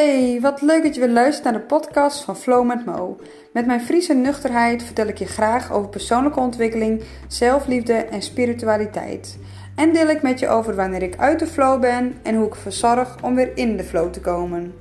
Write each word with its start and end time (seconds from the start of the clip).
Hey, 0.00 0.40
wat 0.40 0.60
leuk 0.60 0.82
dat 0.82 0.94
je 0.94 1.00
weer 1.00 1.10
luistert 1.10 1.44
naar 1.44 1.60
de 1.60 1.66
podcast 1.66 2.24
van 2.24 2.36
Flow 2.36 2.66
met 2.66 2.84
Mo. 2.86 3.20
Met 3.52 3.66
mijn 3.66 3.80
Friese 3.80 4.14
nuchterheid 4.14 4.82
vertel 4.82 5.06
ik 5.06 5.18
je 5.18 5.26
graag 5.26 5.72
over 5.72 5.88
persoonlijke 5.88 6.40
ontwikkeling, 6.40 7.02
zelfliefde 7.28 7.92
en 7.92 8.22
spiritualiteit. 8.22 9.38
En 9.76 9.92
deel 9.92 10.08
ik 10.08 10.22
met 10.22 10.38
je 10.38 10.48
over 10.48 10.74
wanneer 10.74 11.02
ik 11.02 11.18
uit 11.18 11.38
de 11.38 11.46
flow 11.46 11.80
ben 11.80 12.14
en 12.22 12.34
hoe 12.34 12.46
ik 12.46 12.54
ervoor 12.54 12.72
zorg 12.72 13.22
om 13.22 13.34
weer 13.34 13.56
in 13.56 13.76
de 13.76 13.84
flow 13.84 14.12
te 14.12 14.20
komen. 14.20 14.74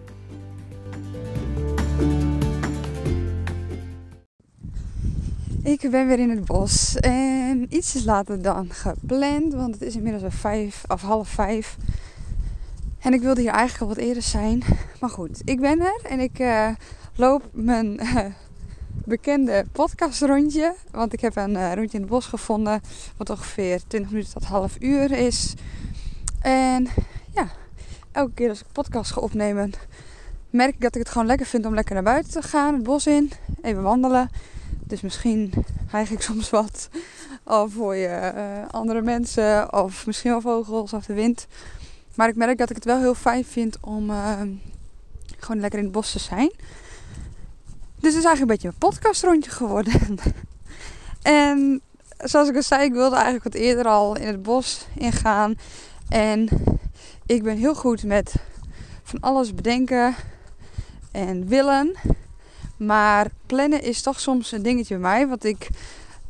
Ik 5.63 5.91
ben 5.91 6.07
weer 6.07 6.19
in 6.19 6.29
het 6.29 6.45
bos 6.45 6.95
en 6.99 7.65
iets 7.69 8.03
later 8.05 8.41
dan 8.41 8.69
gepland, 8.69 9.53
want 9.53 9.73
het 9.73 9.81
is 9.81 9.95
inmiddels 9.95 10.43
al 10.43 10.67
of 10.87 11.01
half 11.01 11.27
vijf. 11.27 11.77
En 12.99 13.13
ik 13.13 13.21
wilde 13.21 13.41
hier 13.41 13.51
eigenlijk 13.51 13.81
al 13.81 13.87
wat 13.87 14.05
eerder 14.05 14.23
zijn. 14.23 14.63
Maar 14.99 15.09
goed, 15.09 15.41
ik 15.43 15.59
ben 15.59 15.81
er 15.81 15.99
en 16.03 16.19
ik 16.19 16.39
uh, 16.39 16.69
loop 17.15 17.49
mijn 17.51 17.99
uh, 18.03 18.25
bekende 19.05 19.65
podcastrondje. 19.71 20.75
Want 20.91 21.13
ik 21.13 21.21
heb 21.21 21.35
een 21.35 21.53
uh, 21.53 21.73
rondje 21.73 21.97
in 21.97 22.03
het 22.03 22.11
bos 22.11 22.25
gevonden. 22.25 22.81
Wat 23.17 23.29
ongeveer 23.29 23.81
20 23.87 24.11
minuten 24.11 24.33
tot 24.33 24.43
half 24.43 24.75
uur 24.79 25.11
is. 25.11 25.53
En 26.41 26.87
ja, 27.33 27.47
elke 28.11 28.33
keer 28.33 28.49
als 28.49 28.59
ik 28.59 28.65
podcast 28.71 29.11
ga 29.11 29.21
opnemen, 29.21 29.71
merk 30.49 30.73
ik 30.73 30.81
dat 30.81 30.95
ik 30.95 31.01
het 31.01 31.09
gewoon 31.09 31.27
lekker 31.27 31.45
vind 31.45 31.65
om 31.65 31.73
lekker 31.73 31.93
naar 31.93 32.03
buiten 32.03 32.31
te 32.31 32.41
gaan. 32.41 32.73
Het 32.73 32.83
bos 32.83 33.07
in, 33.07 33.31
even 33.61 33.83
wandelen. 33.83 34.29
Dus 34.83 35.01
misschien 35.01 35.53
hijg 35.87 36.11
ik 36.11 36.21
soms 36.31 36.49
wat. 36.49 36.89
Of 37.43 37.73
voor 37.73 37.95
je 37.95 38.33
andere 38.71 39.01
mensen. 39.01 39.73
Of 39.73 40.05
misschien 40.05 40.31
wel 40.31 40.41
vogels 40.41 40.93
of 40.93 41.05
de 41.05 41.13
wind. 41.13 41.47
Maar 42.15 42.29
ik 42.29 42.35
merk 42.35 42.57
dat 42.57 42.69
ik 42.69 42.75
het 42.75 42.85
wel 42.85 42.99
heel 42.99 43.15
fijn 43.15 43.45
vind 43.45 43.77
om 43.81 44.09
uh, 44.09 44.41
gewoon 45.37 45.61
lekker 45.61 45.79
in 45.79 45.85
het 45.85 45.93
bos 45.93 46.11
te 46.11 46.19
zijn. 46.19 46.51
Dus 47.99 48.13
het 48.13 48.23
is 48.23 48.25
eigenlijk 48.25 48.39
een 48.39 48.47
beetje 48.47 48.67
een 48.67 48.89
podcastrondje 48.89 49.51
geworden. 49.51 50.19
en 51.21 51.81
zoals 52.17 52.49
ik 52.49 52.55
al 52.55 52.63
zei, 52.63 52.83
ik 52.83 52.93
wilde 52.93 53.15
eigenlijk 53.15 53.43
wat 53.43 53.53
eerder 53.53 53.85
al 53.85 54.15
in 54.15 54.27
het 54.27 54.43
bos 54.43 54.85
ingaan. 54.95 55.55
En 56.09 56.49
ik 57.25 57.43
ben 57.43 57.57
heel 57.57 57.75
goed 57.75 58.03
met 58.03 58.35
van 59.03 59.19
alles 59.19 59.53
bedenken 59.53 60.15
en 61.11 61.47
willen. 61.47 61.95
Maar 62.77 63.27
plannen 63.45 63.81
is 63.81 64.01
toch 64.01 64.19
soms 64.19 64.51
een 64.51 64.63
dingetje 64.63 64.97
bij 64.97 65.09
mij. 65.09 65.27
Wat 65.27 65.43
ik, 65.43 65.69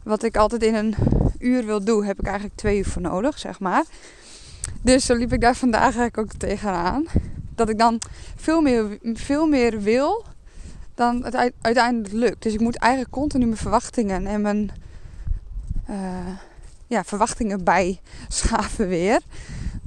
wat 0.04 0.24
ik 0.24 0.38
altijd 0.38 0.64
in 0.64 0.76
een 0.76 0.96
uur 1.40 1.66
wil 1.66 1.84
doen, 1.84 2.04
heb 2.04 2.20
ik 2.20 2.26
eigenlijk 2.26 2.56
twee 2.56 2.78
uur 2.78 2.86
voor 2.86 3.02
nodig, 3.02 3.40
zeg 3.40 3.60
maar. 3.60 3.84
Dus 4.82 5.06
zo 5.06 5.16
liep 5.16 5.34
ik 5.34 5.42
daar 5.42 5.56
vandaag 5.56 5.82
eigenlijk 5.82 6.18
ook 6.18 6.34
tegenaan. 6.38 7.06
Dat 7.56 7.70
ik 7.70 7.78
dan 7.78 8.02
veel 8.36 8.62
meer, 8.62 8.98
veel 9.14 9.48
meer 9.48 9.82
wil 9.82 10.26
dan 10.96 11.24
het 11.24 11.52
uiteindelijk 11.62 12.14
lukt. 12.14 12.42
Dus 12.42 12.54
ik 12.54 12.60
moet 12.60 12.76
eigenlijk 12.76 13.12
continu 13.12 13.46
mijn 13.46 13.58
verwachtingen 13.58 14.28
en 14.28 14.42
mijn 14.42 14.72
uh, 15.90 15.98
ja, 16.88 17.04
verwachtingen 17.04 17.64
bijschaven 17.64 18.88
weer. 18.88 19.22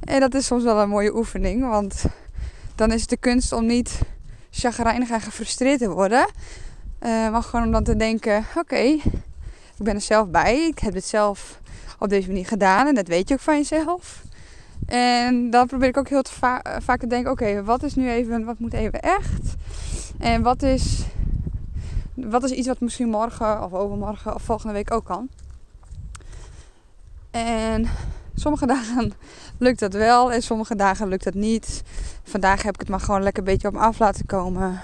En 0.01 0.21
dat 0.21 0.35
is 0.35 0.47
soms 0.47 0.63
wel 0.63 0.81
een 0.81 0.89
mooie 0.89 1.17
oefening. 1.17 1.69
Want 1.69 2.05
dan 2.75 2.93
is 2.93 3.01
het 3.01 3.11
de 3.11 3.17
kunst 3.17 3.53
om 3.53 3.67
niet 3.67 4.01
chagrijnig 4.51 5.11
en 5.11 5.21
gefrustreerd 5.21 5.79
te 5.79 5.91
worden. 5.91 6.27
Uh, 7.01 7.31
maar 7.31 7.43
gewoon 7.43 7.67
om 7.67 7.73
dan 7.73 7.85
te 7.85 7.97
denken: 7.97 8.45
oké, 8.57 8.77
ik 8.77 9.03
ben 9.79 9.95
er 9.95 10.01
zelf 10.01 10.29
bij. 10.29 10.67
Ik 10.67 10.79
heb 10.79 10.95
het 10.95 11.05
zelf 11.05 11.61
op 11.99 12.09
deze 12.09 12.29
manier 12.29 12.47
gedaan. 12.47 12.87
En 12.87 12.95
dat 12.95 13.07
weet 13.07 13.29
je 13.29 13.35
ook 13.35 13.41
van 13.41 13.57
jezelf. 13.57 14.23
En 14.87 15.51
dan 15.51 15.67
probeer 15.67 15.89
ik 15.89 15.97
ook 15.97 16.09
heel 16.09 16.23
eh, 16.41 16.59
vaak 16.79 17.01
te 17.01 17.07
denken: 17.07 17.31
oké, 17.31 17.65
wat 17.65 17.83
is 17.83 17.95
nu 17.95 18.11
even, 18.11 18.45
wat 18.45 18.59
moet 18.59 18.73
even 18.73 19.01
echt? 19.01 19.55
En 20.19 20.43
wat 20.43 20.63
is, 20.63 21.05
wat 22.15 22.45
is 22.45 22.51
iets 22.51 22.67
wat 22.67 22.81
misschien 22.81 23.09
morgen 23.09 23.65
of 23.65 23.73
overmorgen 23.73 24.35
of 24.35 24.43
volgende 24.43 24.75
week 24.75 24.93
ook 24.93 25.05
kan? 25.05 25.29
En 27.31 27.89
sommige 28.35 28.67
dagen 28.77 29.13
lukt 29.59 29.79
dat 29.79 29.93
wel 29.93 30.33
en 30.33 30.43
sommige 30.43 30.77
dagen 30.77 31.09
lukt 31.09 31.25
dat 31.25 31.35
niet. 31.35 31.83
Vandaag 32.23 32.63
heb 32.63 32.75
ik 32.75 32.81
het 32.81 32.89
maar 32.89 33.01
gewoon 33.01 33.23
lekker 33.23 33.43
een 33.43 33.53
beetje 33.53 33.69
op 33.69 33.75
me 33.75 33.81
af 33.81 33.99
laten 33.99 34.27
komen. 34.27 34.81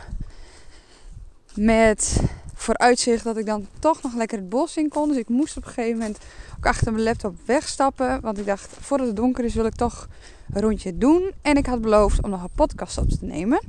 Met 1.55 2.23
vooruitzicht 2.59 3.25
dat 3.25 3.37
ik 3.37 3.47
dan 3.47 3.67
toch 3.79 4.03
nog 4.03 4.15
lekker 4.15 4.39
het 4.39 4.49
bos 4.49 4.77
in 4.77 4.89
kon. 4.89 5.09
Dus 5.09 5.17
ik 5.17 5.29
moest 5.29 5.57
op 5.57 5.65
een 5.65 5.73
gegeven 5.73 5.99
moment 5.99 6.19
ook 6.57 6.67
achter 6.67 6.93
mijn 6.93 7.05
laptop 7.05 7.35
wegstappen. 7.45 8.21
Want 8.21 8.39
ik 8.39 8.47
dacht, 8.47 8.71
voordat 8.81 9.07
het 9.07 9.17
donker 9.17 9.45
is 9.45 9.55
wil 9.55 9.67
ik 9.67 9.75
toch 9.75 10.09
een 10.53 10.61
rondje 10.61 10.99
doen. 10.99 11.33
En 11.43 11.57
ik 11.57 11.67
had 11.67 11.81
beloofd 11.81 12.23
om 12.23 12.31
nog 12.31 12.43
een 12.43 12.51
podcast 12.55 12.99
op 12.99 13.09
te 13.09 13.25
nemen. 13.25 13.61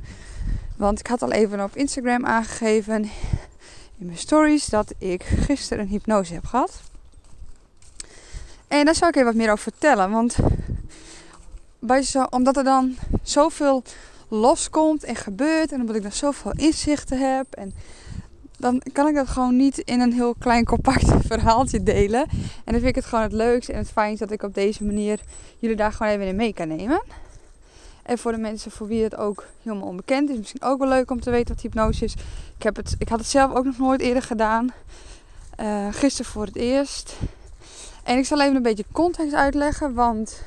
Want 0.76 0.98
ik 1.00 1.06
had 1.06 1.22
al 1.22 1.32
even 1.32 1.62
op 1.62 1.76
Instagram 1.76 2.26
aangegeven 2.26 3.02
in 3.98 4.06
mijn 4.06 4.18
stories 4.18 4.66
dat 4.66 4.94
ik 4.98 5.22
gisteren 5.22 5.84
een 5.84 5.90
hypnose 5.90 6.34
heb 6.34 6.44
gehad. 6.44 6.80
En 8.68 8.84
daar 8.84 8.94
zou 8.94 9.10
ik 9.10 9.14
even 9.14 9.26
wat 9.26 9.36
meer 9.36 9.50
over 9.50 9.72
vertellen. 9.72 10.10
Want 10.10 10.36
omdat 12.30 12.56
er 12.56 12.64
dan 12.64 12.96
zoveel 13.22 13.82
loskomt 14.28 15.04
en 15.04 15.16
gebeurt. 15.16 15.72
En 15.72 15.80
omdat 15.80 15.96
ik 15.96 16.02
dan 16.02 16.12
zoveel 16.12 16.52
inzichten 16.56 17.34
heb. 17.34 17.46
En 17.54 17.74
dan 18.60 18.82
kan 18.92 19.06
ik 19.08 19.14
dat 19.14 19.28
gewoon 19.28 19.56
niet 19.56 19.78
in 19.78 20.00
een 20.00 20.12
heel 20.12 20.34
klein 20.34 20.64
compact 20.64 21.06
verhaaltje 21.32 21.82
delen. 21.82 22.20
En 22.30 22.72
dan 22.72 22.74
vind 22.74 22.86
ik 22.86 22.94
het 22.94 23.04
gewoon 23.04 23.24
het 23.24 23.32
leukste 23.32 23.72
en 23.72 23.78
het 23.78 23.90
fijnst 23.90 24.20
dat 24.20 24.30
ik 24.30 24.42
op 24.42 24.54
deze 24.54 24.84
manier 24.84 25.20
jullie 25.58 25.76
daar 25.76 25.92
gewoon 25.92 26.12
even 26.12 26.26
in 26.26 26.36
mee 26.36 26.54
kan 26.54 26.68
nemen. 26.68 27.02
En 28.02 28.18
voor 28.18 28.32
de 28.32 28.38
mensen 28.38 28.70
voor 28.70 28.86
wie 28.86 29.02
het 29.02 29.16
ook 29.16 29.46
helemaal 29.62 29.88
onbekend 29.88 30.30
is, 30.30 30.36
misschien 30.36 30.62
ook 30.62 30.78
wel 30.78 30.88
leuk 30.88 31.10
om 31.10 31.20
te 31.20 31.30
weten 31.30 31.54
wat 31.54 31.62
hypnose 31.62 32.04
is. 32.04 32.14
Ik, 32.56 32.62
heb 32.62 32.76
het, 32.76 32.94
ik 32.98 33.08
had 33.08 33.18
het 33.18 33.28
zelf 33.28 33.54
ook 33.54 33.64
nog 33.64 33.78
nooit 33.78 34.00
eerder 34.00 34.22
gedaan. 34.22 34.72
Uh, 35.60 35.86
gisteren 35.90 36.30
voor 36.30 36.44
het 36.44 36.56
eerst. 36.56 37.16
En 38.04 38.18
ik 38.18 38.26
zal 38.26 38.40
even 38.40 38.56
een 38.56 38.62
beetje 38.62 38.84
context 38.92 39.34
uitleggen, 39.34 39.94
want 39.94 40.42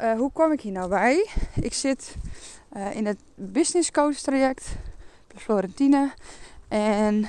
uh, 0.00 0.12
hoe 0.12 0.30
kom 0.32 0.52
ik 0.52 0.60
hier 0.60 0.72
nou 0.72 0.88
bij? 0.88 1.28
Ik 1.60 1.74
zit 1.74 2.14
uh, 2.76 2.96
in 2.96 3.06
het 3.06 3.18
business 3.34 3.90
coach 3.90 4.16
traject 4.16 4.66
bij 5.26 5.40
Florentine. 5.40 6.10
En 6.72 7.20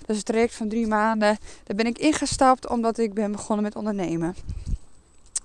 dat 0.00 0.08
is 0.08 0.16
een 0.16 0.22
traject 0.22 0.54
van 0.54 0.68
drie 0.68 0.86
maanden. 0.86 1.38
Daar 1.64 1.76
ben 1.76 1.86
ik 1.86 1.98
ingestapt 1.98 2.68
omdat 2.68 2.98
ik 2.98 3.14
ben 3.14 3.32
begonnen 3.32 3.64
met 3.64 3.76
ondernemen. 3.76 4.36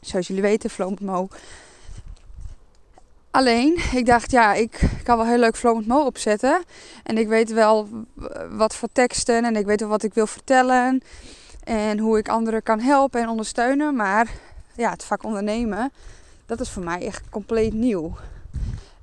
Zoals 0.01 0.27
jullie 0.27 0.41
weten, 0.41 0.69
Flow 0.69 0.99
Mo. 0.99 1.27
Alleen, 3.31 3.79
ik 3.93 4.05
dacht, 4.05 4.31
ja, 4.31 4.53
ik 4.53 4.81
kan 5.03 5.17
wel 5.17 5.25
heel 5.25 5.37
leuk 5.37 5.55
Flow 5.55 5.85
Mo 5.85 6.05
opzetten. 6.05 6.63
En 7.03 7.17
ik 7.17 7.27
weet 7.27 7.51
wel 7.51 7.89
wat 8.49 8.75
voor 8.75 8.89
teksten 8.91 9.45
en 9.45 9.55
ik 9.55 9.65
weet 9.65 9.79
wel 9.79 9.89
wat 9.89 10.03
ik 10.03 10.13
wil 10.13 10.27
vertellen. 10.27 11.01
En 11.63 11.99
hoe 11.99 12.17
ik 12.17 12.29
anderen 12.29 12.63
kan 12.63 12.79
helpen 12.79 13.21
en 13.21 13.29
ondersteunen. 13.29 13.95
Maar 13.95 14.31
ja, 14.75 14.89
het 14.89 15.03
vak 15.03 15.23
ondernemen, 15.23 15.91
dat 16.45 16.59
is 16.59 16.69
voor 16.69 16.83
mij 16.83 17.05
echt 17.05 17.29
compleet 17.29 17.73
nieuw. 17.73 18.15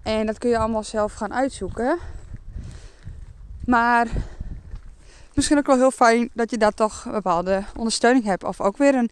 En 0.02 0.26
dat 0.26 0.38
kun 0.38 0.50
je 0.50 0.58
allemaal 0.58 0.84
zelf 0.84 1.12
gaan 1.12 1.34
uitzoeken. 1.34 1.98
Maar 3.66 4.06
misschien 5.34 5.58
ook 5.58 5.66
wel 5.66 5.76
heel 5.76 5.90
fijn 5.90 6.30
dat 6.32 6.50
je 6.50 6.58
daar 6.58 6.74
toch 6.74 7.04
een 7.04 7.12
bepaalde 7.12 7.64
ondersteuning 7.76 8.24
hebt. 8.24 8.44
Of 8.44 8.60
ook 8.60 8.76
weer 8.76 8.94
een, 8.94 9.10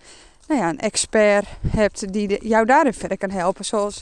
nou 0.48 0.60
ja, 0.60 0.68
een 0.68 0.78
expert 0.78 1.46
hebt 1.68 2.12
die 2.12 2.48
jou 2.48 2.66
daarin 2.66 2.94
verder 2.94 3.18
kan 3.18 3.30
helpen. 3.30 3.64
Zoals 3.64 4.00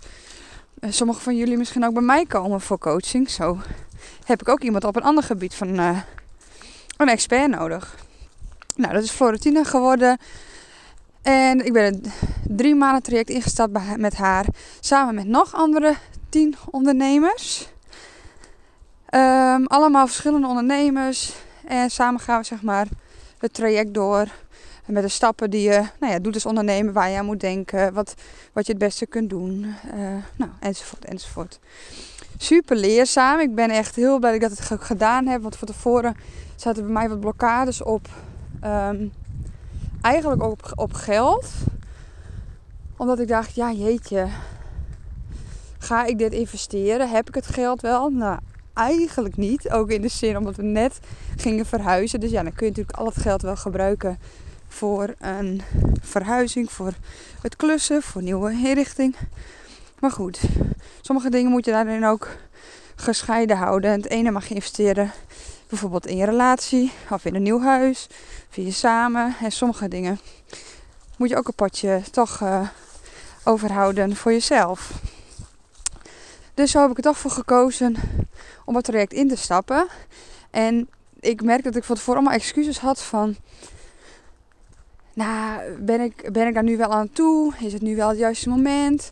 uh, 0.81 0.91
sommigen 0.93 1.23
van 1.23 1.37
jullie 1.37 1.57
misschien 1.57 1.85
ook 1.85 1.93
bij 1.93 2.03
mij 2.03 2.27
komen 2.27 2.61
voor 2.61 2.79
coaching. 2.79 3.31
Zo 3.31 3.59
heb 4.25 4.41
ik 4.41 4.49
ook 4.49 4.61
iemand 4.61 4.85
op 4.85 4.97
een 4.97 5.03
ander 5.03 5.25
gebied 5.25 5.55
van 5.55 5.81
uh, 5.81 5.99
een 6.97 7.09
expert 7.09 7.51
nodig. 7.51 7.97
Nou, 8.77 8.93
dat 8.93 9.03
is 9.03 9.11
Florentine 9.11 9.65
geworden. 9.65 10.19
En 11.23 11.65
ik 11.67 11.73
ben 11.73 11.95
een 11.95 12.13
drie 12.57 12.75
maanden 12.75 13.03
traject 13.03 13.31
ingestapt 13.31 13.97
met 13.97 14.15
haar. 14.15 14.47
Samen 14.81 15.15
met 15.15 15.27
nog 15.27 15.55
andere 15.55 15.95
tien 16.29 16.57
ondernemers. 16.71 17.69
Um, 19.15 19.67
allemaal 19.67 20.07
verschillende 20.07 20.47
ondernemers. 20.47 21.35
En 21.67 21.91
samen 21.91 22.21
gaan 22.21 22.41
we 22.41 22.47
zeg 22.47 22.63
maar 22.63 22.87
het 23.39 23.55
traject 23.55 23.95
door. 23.95 24.27
Met 24.87 25.03
de 25.03 25.09
stappen 25.09 25.51
die 25.51 25.63
je 25.63 25.85
nou 26.01 26.13
ja, 26.13 26.19
doet 26.19 26.35
als 26.35 26.47
ondernemer. 26.47 26.93
Waar 26.93 27.11
je 27.11 27.19
aan 27.19 27.25
moet 27.25 27.41
denken. 27.41 27.93
Wat, 27.93 28.15
wat 28.53 28.67
je 28.67 28.73
het 28.73 28.81
beste 28.81 29.07
kunt 29.07 29.31
doen. 29.31 29.75
Uh, 29.95 30.01
nou, 30.37 30.51
enzovoort, 30.61 31.05
enzovoort. 31.05 31.59
Super 32.39 32.77
leerzaam. 32.77 33.41
Ik 33.41 33.55
ben 33.55 33.71
echt 33.71 33.97
heel 33.97 34.19
blij 34.19 34.39
dat 34.39 34.51
ik 34.53 34.59
dat 34.59 34.81
gedaan 34.81 35.27
heb. 35.27 35.43
Want 35.43 35.57
van 35.57 35.67
tevoren 35.67 36.17
zaten 36.57 36.83
bij 36.83 36.93
mij 36.93 37.09
wat 37.09 37.21
blokkades 37.21 37.83
op. 37.83 38.09
Um, 38.65 39.13
eigenlijk 40.01 40.43
ook 40.43 40.51
op, 40.51 40.73
op 40.75 40.93
geld. 40.93 41.47
Omdat 42.97 43.19
ik 43.19 43.29
dacht, 43.29 43.55
ja 43.55 43.73
jeetje. 43.73 44.27
Ga 45.79 46.05
ik 46.05 46.19
dit 46.19 46.33
investeren? 46.33 47.11
Heb 47.11 47.29
ik 47.29 47.35
het 47.35 47.47
geld 47.47 47.81
wel? 47.81 48.11
Nou, 48.11 48.39
eigenlijk 48.81 49.37
niet. 49.37 49.71
Ook 49.71 49.91
in 49.91 50.03
de 50.03 50.09
zin 50.09 50.37
omdat 50.37 50.57
we 50.57 50.63
net 50.63 51.01
gingen 51.37 51.67
verhuizen. 51.67 52.21
Dus 52.21 52.31
ja, 52.31 52.43
dan 52.43 52.53
kun 52.53 52.67
je 52.67 52.73
natuurlijk 52.73 52.99
al 52.99 53.07
het 53.07 53.17
geld 53.17 53.43
wel 53.43 53.57
gebruiken 53.57 54.19
voor 54.69 55.15
een 55.19 55.63
verhuizing, 56.03 56.73
voor 56.73 56.93
het 57.43 57.57
klussen, 57.57 58.03
voor 58.03 58.23
nieuwe 58.23 58.53
inrichting. 58.53 59.17
Maar 59.99 60.11
goed, 60.11 60.41
sommige 61.01 61.31
dingen 61.31 61.51
moet 61.51 61.65
je 61.65 61.71
daarin 61.71 62.07
ook 62.07 62.29
gescheiden 62.95 63.57
houden. 63.57 63.91
En 63.91 64.01
het 64.01 64.11
ene 64.11 64.31
mag 64.31 64.47
je 64.47 64.55
investeren 64.55 65.11
bijvoorbeeld 65.69 66.07
in 66.07 66.17
je 66.17 66.25
relatie 66.25 66.93
of 67.11 67.25
in 67.25 67.35
een 67.35 67.43
nieuw 67.43 67.61
huis, 67.61 68.07
via 68.49 68.71
samen. 68.71 69.35
En 69.43 69.53
sommige 69.53 69.89
dingen 69.89 70.21
moet 71.17 71.29
je 71.29 71.37
ook 71.37 71.49
een 71.49 71.55
potje 71.55 72.03
toch 72.11 72.41
uh, 72.41 72.69
overhouden 73.45 74.17
voor 74.17 74.33
jezelf. 74.33 74.93
Dus 76.61 76.71
zo 76.71 76.81
heb 76.81 76.91
ik 76.91 76.97
er 76.97 77.03
toch 77.03 77.19
voor 77.19 77.31
gekozen 77.31 77.97
om 78.65 78.77
het 78.77 78.85
traject 78.85 79.13
in 79.13 79.29
te 79.29 79.37
stappen. 79.37 79.87
En 80.51 80.89
ik 81.21 81.43
merk 81.43 81.65
dat 81.65 81.77
ik 81.77 81.85
van 81.85 81.97
tevoren 81.97 82.21
allemaal 82.21 82.39
excuses 82.39 82.79
had 82.79 83.03
van... 83.03 83.37
Nou, 85.15 85.73
ben 85.79 86.01
ik, 86.01 86.33
ben 86.33 86.47
ik 86.47 86.55
daar 86.55 86.63
nu 86.63 86.77
wel 86.77 86.93
aan 86.93 87.13
toe? 87.13 87.53
Is 87.59 87.73
het 87.73 87.83
nu 87.83 87.97
wel 87.97 88.09
het 88.09 88.19
juiste 88.19 88.49
moment? 88.49 89.11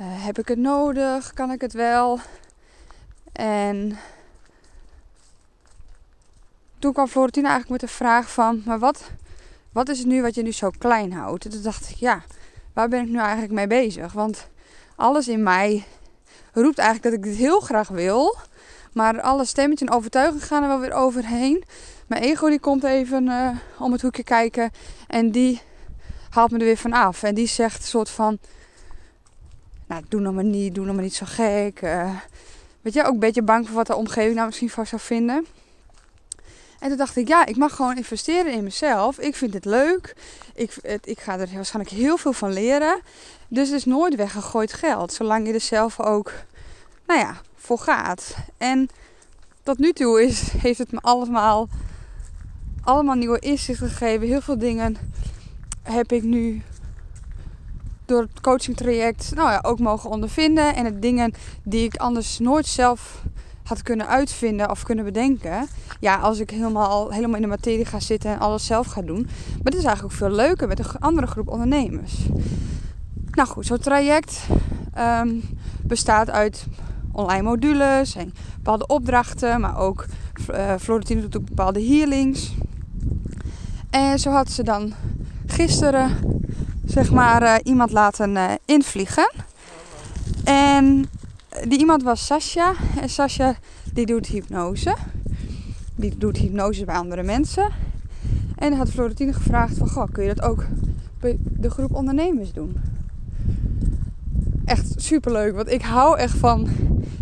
Uh, 0.00 0.06
heb 0.24 0.38
ik 0.38 0.48
het 0.48 0.58
nodig? 0.58 1.32
Kan 1.34 1.50
ik 1.50 1.60
het 1.60 1.72
wel? 1.72 2.20
En 3.32 3.98
toen 6.78 6.92
kwam 6.92 7.06
Florentine 7.06 7.48
eigenlijk 7.48 7.80
met 7.80 7.90
de 7.90 7.96
vraag 7.96 8.30
van... 8.32 8.62
Maar 8.64 8.78
wat, 8.78 9.10
wat 9.72 9.88
is 9.88 9.98
het 9.98 10.06
nu 10.06 10.22
wat 10.22 10.34
je 10.34 10.42
nu 10.42 10.52
zo 10.52 10.70
klein 10.78 11.12
houdt? 11.12 11.44
En 11.44 11.50
toen 11.50 11.62
dacht 11.62 11.90
ik, 11.90 11.96
ja, 11.96 12.22
waar 12.72 12.88
ben 12.88 13.02
ik 13.02 13.08
nu 13.08 13.18
eigenlijk 13.18 13.52
mee 13.52 13.66
bezig? 13.66 14.12
Want 14.12 14.48
alles 14.96 15.28
in 15.28 15.42
mij 15.42 15.84
roept 16.62 16.78
eigenlijk 16.78 17.02
dat 17.02 17.24
ik 17.24 17.30
dit 17.30 17.46
heel 17.46 17.60
graag 17.60 17.88
wil. 17.88 18.36
Maar 18.92 19.20
alle 19.20 19.44
stemmetjes 19.44 19.88
en 19.88 19.94
overtuigingen 19.94 20.46
gaan 20.46 20.62
er 20.62 20.68
wel 20.68 20.80
weer 20.80 20.92
overheen. 20.92 21.64
Mijn 22.06 22.22
ego 22.22 22.48
die 22.48 22.60
komt 22.60 22.84
even 22.84 23.26
uh, 23.26 23.48
om 23.78 23.92
het 23.92 24.02
hoekje 24.02 24.24
kijken. 24.24 24.70
En 25.06 25.30
die 25.30 25.60
haalt 26.30 26.50
me 26.50 26.58
er 26.58 26.64
weer 26.64 26.76
van 26.76 26.92
af. 26.92 27.22
En 27.22 27.34
die 27.34 27.46
zegt 27.46 27.78
een 27.78 27.86
soort 27.86 28.10
van... 28.10 28.38
Nou, 29.86 30.02
doe 30.08 30.20
nog 30.20 30.34
maar 30.34 30.44
niet, 30.44 30.74
doe 30.74 30.84
nog 30.84 30.94
maar 30.94 31.04
niet 31.04 31.14
zo 31.14 31.26
gek. 31.28 31.82
Uh, 31.82 32.10
weet 32.80 32.94
je, 32.94 33.04
ook 33.04 33.12
een 33.12 33.18
beetje 33.18 33.42
bang 33.42 33.66
voor 33.66 33.76
wat 33.76 33.86
de 33.86 33.96
omgeving 33.96 34.34
nou 34.34 34.46
misschien 34.46 34.70
van 34.70 34.86
zou 34.86 35.00
vinden. 35.00 35.46
En 36.78 36.88
toen 36.88 36.96
dacht 36.96 37.16
ik, 37.16 37.28
ja, 37.28 37.46
ik 37.46 37.56
mag 37.56 37.74
gewoon 37.74 37.96
investeren 37.96 38.52
in 38.52 38.64
mezelf. 38.64 39.18
Ik 39.18 39.34
vind 39.34 39.54
het 39.54 39.64
leuk. 39.64 40.14
Ik, 40.54 40.74
het, 40.82 41.06
ik 41.06 41.20
ga 41.20 41.38
er 41.38 41.48
waarschijnlijk 41.54 41.96
heel 41.96 42.16
veel 42.16 42.32
van 42.32 42.52
leren. 42.52 43.00
Dus 43.48 43.68
het 43.68 43.76
is 43.76 43.84
nooit 43.84 44.14
weggegooid 44.14 44.72
geld. 44.72 45.12
Zolang 45.12 45.46
je 45.46 45.52
er 45.52 45.60
zelf 45.60 46.00
ook, 46.00 46.32
nou 47.08 47.20
ja, 47.20 47.36
voor 47.54 47.78
gaat. 47.78 48.36
En 48.56 48.88
tot 49.62 49.78
nu 49.78 49.92
toe 49.92 50.22
is, 50.22 50.52
heeft 50.52 50.78
het 50.78 50.92
me 50.92 50.98
allemaal, 51.00 51.68
allemaal 52.80 53.14
nieuwe 53.14 53.38
inzichten 53.38 53.88
gegeven. 53.88 54.26
Heel 54.26 54.40
veel 54.40 54.58
dingen 54.58 54.96
heb 55.82 56.12
ik 56.12 56.22
nu 56.22 56.62
door 58.04 58.20
het 58.20 58.40
coaching 58.40 58.76
traject 58.76 59.34
nou 59.34 59.50
ja, 59.50 59.58
ook 59.62 59.78
mogen 59.78 60.10
ondervinden. 60.10 60.74
En 60.74 60.84
het 60.84 61.02
dingen 61.02 61.32
die 61.62 61.84
ik 61.84 61.96
anders 61.96 62.38
nooit 62.38 62.66
zelf 62.66 63.22
had 63.64 63.82
kunnen 63.82 64.08
uitvinden 64.08 64.70
of 64.70 64.82
kunnen 64.82 65.04
bedenken. 65.04 65.66
Ja, 66.00 66.16
als 66.16 66.38
ik 66.38 66.50
helemaal, 66.50 67.10
helemaal 67.10 67.36
in 67.36 67.42
de 67.42 67.48
materie 67.48 67.84
ga 67.84 68.00
zitten 68.00 68.30
en 68.30 68.38
alles 68.38 68.66
zelf 68.66 68.86
ga 68.86 69.02
doen. 69.02 69.22
Maar 69.52 69.72
dit 69.72 69.74
is 69.74 69.84
eigenlijk 69.84 70.04
ook 70.04 70.18
veel 70.20 70.36
leuker 70.36 70.68
met 70.68 70.78
een 70.78 71.00
andere 71.00 71.26
groep 71.26 71.48
ondernemers. 71.48 72.14
Nou 73.30 73.48
goed, 73.48 73.66
zo'n 73.66 73.78
traject 73.78 74.46
ehm, 74.94 75.34
bestaat 75.82 76.30
uit 76.30 76.66
online 77.18 77.42
modules 77.42 78.14
en 78.14 78.32
bepaalde 78.56 78.86
opdrachten, 78.86 79.60
maar 79.60 79.78
ook 79.78 80.06
uh, 80.50 80.74
Florentine 80.80 81.20
doet 81.20 81.36
ook 81.36 81.48
bepaalde 81.48 81.84
healings. 81.84 82.54
En 83.90 84.18
zo 84.18 84.30
had 84.30 84.50
ze 84.50 84.62
dan 84.62 84.92
gisteren 85.46 86.10
zeg 86.84 87.10
maar 87.10 87.42
uh, 87.42 87.54
iemand 87.62 87.92
laten 87.92 88.30
uh, 88.30 88.52
invliegen. 88.64 89.32
En 90.44 91.06
die 91.68 91.78
iemand 91.78 92.02
was 92.02 92.26
Sasha. 92.26 92.72
En 93.00 93.08
Sasha 93.08 93.54
die 93.92 94.06
doet 94.06 94.26
hypnose. 94.26 94.96
Die 95.94 96.14
doet 96.18 96.36
hypnose 96.36 96.84
bij 96.84 96.96
andere 96.96 97.22
mensen. 97.22 97.70
En 98.56 98.72
had 98.72 98.90
Florentine 98.90 99.32
gevraagd 99.32 99.76
van, 99.78 99.88
goh, 99.88 100.06
kun 100.12 100.24
je 100.24 100.34
dat 100.34 100.44
ook 100.44 100.66
bij 101.20 101.38
de 101.40 101.70
groep 101.70 101.94
ondernemers 101.94 102.52
doen? 102.52 102.76
Echt 104.64 104.94
super 104.96 105.32
leuk, 105.32 105.54
want 105.54 105.70
ik 105.70 105.82
hou 105.82 106.18
echt 106.18 106.36
van, 106.36 106.68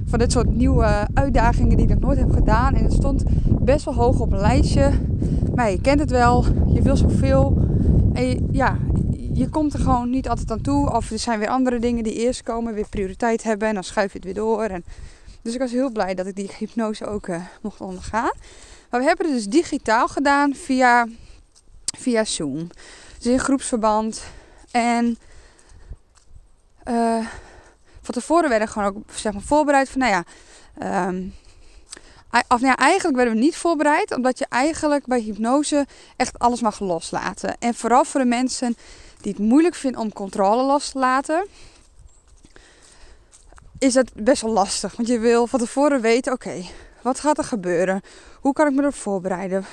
van 0.07 0.19
dit 0.19 0.33
soort 0.33 0.55
nieuwe 0.55 1.09
uitdagingen 1.15 1.77
die 1.77 1.87
ik 1.87 1.93
nog 1.93 2.01
nooit 2.01 2.19
heb 2.19 2.33
gedaan. 2.33 2.75
En 2.75 2.85
het 2.85 2.93
stond 2.93 3.23
best 3.47 3.85
wel 3.85 3.95
hoog 3.95 4.21
op 4.21 4.33
een 4.33 4.41
lijstje. 4.41 4.91
Maar 5.55 5.71
je 5.71 5.81
kent 5.81 6.01
het 6.01 6.11
wel, 6.11 6.45
je 6.69 6.83
wil 6.83 6.97
zoveel. 6.97 7.69
En 8.13 8.49
ja, 8.53 8.79
je 9.33 9.49
komt 9.49 9.73
er 9.73 9.81
gewoon 9.81 10.11
niet 10.11 10.29
altijd 10.29 10.51
aan 10.51 10.61
toe. 10.61 10.93
Of 10.93 11.11
er 11.11 11.19
zijn 11.19 11.39
weer 11.39 11.49
andere 11.49 11.79
dingen 11.79 12.05
die 12.05 12.15
eerst 12.15 12.43
komen, 12.43 12.75
weer 12.75 12.89
prioriteit 12.89 13.43
hebben. 13.43 13.69
En 13.69 13.75
dan 13.75 13.85
schuif 13.85 14.13
je 14.13 14.19
het 14.19 14.25
weer 14.25 14.35
door. 14.35 14.63
En 14.63 14.85
dus 15.43 15.55
ik 15.55 15.61
was 15.61 15.71
heel 15.71 15.91
blij 15.91 16.15
dat 16.15 16.27
ik 16.27 16.37
die 16.37 16.51
hypnose 16.59 17.07
ook 17.07 17.27
uh, 17.27 17.45
mocht 17.63 17.81
ondergaan. 17.81 18.33
Maar 18.91 19.01
we 19.01 19.07
hebben 19.07 19.27
het 19.27 19.35
dus 19.35 19.47
digitaal 19.47 20.09
gedaan 20.09 20.55
via, 20.55 21.07
via 21.99 22.25
Zoom. 22.25 22.67
Dus 23.19 23.27
in 23.27 23.39
groepsverband. 23.39 24.23
En 24.71 25.19
uh, 26.89 27.27
van 28.07 28.15
tevoren 28.15 28.49
werden 28.49 28.67
we 28.67 28.73
gewoon 28.73 28.89
ook 28.89 28.97
zeg 29.15 29.33
maar, 29.33 29.43
voorbereid 29.43 29.89
van, 29.89 30.01
nou 30.01 30.13
ja, 30.13 30.25
um, 31.09 31.35
of, 32.49 32.61
nou 32.61 32.75
eigenlijk 32.75 33.17
werden 33.17 33.35
we 33.35 33.41
niet 33.41 33.57
voorbereid, 33.57 34.15
omdat 34.15 34.39
je 34.39 34.47
eigenlijk 34.49 35.07
bij 35.07 35.21
hypnose 35.21 35.87
echt 36.17 36.39
alles 36.39 36.61
mag 36.61 36.81
loslaten. 36.81 37.57
En 37.59 37.75
vooral 37.75 38.05
voor 38.05 38.21
de 38.21 38.27
mensen 38.27 38.77
die 39.21 39.33
het 39.33 39.41
moeilijk 39.41 39.75
vinden 39.75 40.01
om 40.01 40.13
controle 40.13 40.63
los 40.63 40.91
te 40.91 40.99
laten, 40.99 41.47
is 43.79 43.95
het 43.95 44.11
best 44.15 44.43
wel 44.43 44.53
lastig. 44.53 44.97
Want 44.97 45.09
je 45.09 45.19
wil 45.19 45.47
van 45.47 45.59
tevoren 45.59 46.01
weten: 46.01 46.33
oké, 46.33 46.65
wat 47.03 47.21
gaat 47.21 47.39
er 47.39 47.45
gebeuren? 47.45 48.01
Hoe 48.41 48.53
kan 48.53 48.67
ik 48.67 48.73
me 48.73 48.81
erop 48.81 48.95
voorbereiden? 48.95 49.67